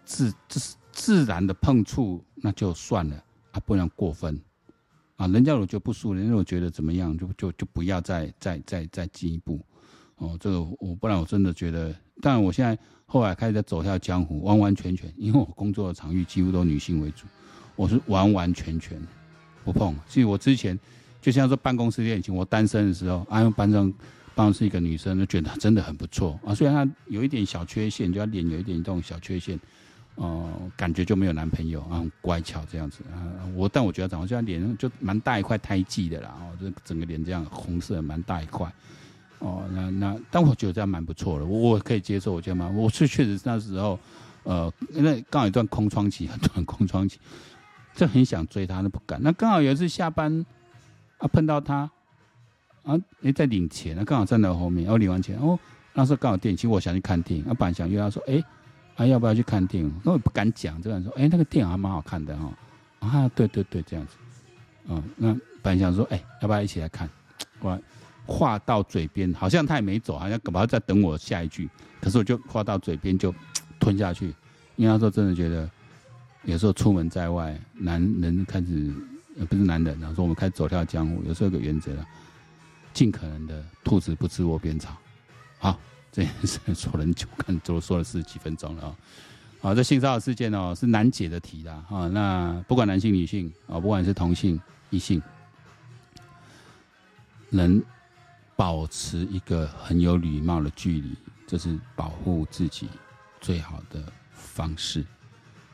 [0.05, 3.21] 自这是自然的碰触那就算了
[3.51, 4.39] 啊，不能过分。
[5.17, 9.59] 啊，人家如果觉得不舒服，人家如果觉得怎么样，就就就不要再再再再进一步。
[10.15, 17.25] 哦，这个我不然我真的觉得，但我现在后来开始在走下江湖，完完全全，因为我工作的场域几乎都女性为主，
[17.75, 18.97] 我是完完全全
[19.63, 19.95] 不碰。
[20.07, 20.77] 所以我之前
[21.21, 23.91] 就像说办公室恋情，我单身的时候，啊，班上
[24.35, 29.59] 办公室一个女生，就觉得真的很不错啊，虽然她有一点小缺陷，就她脸有一点这种小缺陷。
[30.15, 33.15] 哦、感觉就没有男朋友啊，很乖巧这样子啊。
[33.55, 38.71] 我但我觉得长得像脸就蛮大一块胎记的啦，哦，这整个脸这样红色蛮大一块。
[39.39, 43.97] 哦，那那但我觉得这样蛮不错的，我可以接受，我觉得蛮，我是确实那时候
[44.43, 47.17] 呃，那刚好一段空窗期，很短空窗期，
[47.93, 49.19] 就很想追他，那不敢。
[49.21, 50.45] 那刚好有一次下班
[51.17, 51.89] 啊，碰到他
[52.83, 55.59] 啊，哎，在领钱，啊，刚好站在我后面，我领完钱，哦，
[55.93, 58.43] 那时候刚好电影，其实我想去看电影，啊，本来想约他说，哎，
[58.95, 59.93] 啊，要不要去看电影？
[60.03, 62.53] 那我不敢讲，这样说，哎，那个电影还蛮好看的哈，
[62.99, 64.15] 啊，对对对，这样子，
[64.87, 67.09] 嗯，那本来想说，哎，要不要一起来看？
[67.59, 67.79] 我
[68.25, 71.69] 话到嘴边，好像他也没走，好像搞不好在等我下一句，
[71.99, 73.33] 可是我就话到嘴边就。
[73.79, 74.27] 吞下去，
[74.75, 75.67] 因为那时候真的觉得，
[76.43, 78.93] 有时候出门在外，男人开始，
[79.49, 81.91] 不是男人，然后说我们开始走跳江湖，有时候有个原则，
[82.93, 84.97] 尽可能的兔子不吃窝边草。
[85.59, 85.79] 好，
[86.11, 88.95] 这件事说了很久，看都说了十几分钟了啊。
[89.61, 92.07] 好，这性骚扰事件哦是难解的题的啊。
[92.07, 95.21] 那不管男性女性啊，不管是同性异性，
[97.49, 97.81] 能
[98.55, 101.15] 保持一个很有礼貌的距离，
[101.45, 102.89] 这是保护自己。
[103.39, 105.03] 最好的方式，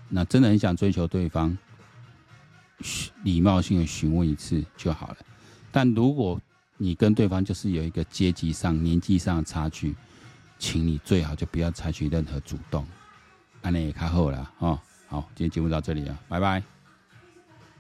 [0.09, 1.57] 那真的很想追求对方，
[3.23, 5.17] 礼貌性的询问一次就好了。
[5.71, 6.39] 但如果
[6.77, 9.95] 你跟对方就是有一个阶级上、年纪上的差距，
[10.59, 12.85] 请你最好就不要采取任何主动。
[13.61, 14.79] 安内也卡后了哦。
[15.07, 16.76] 好，今天节目到这里啊，拜拜。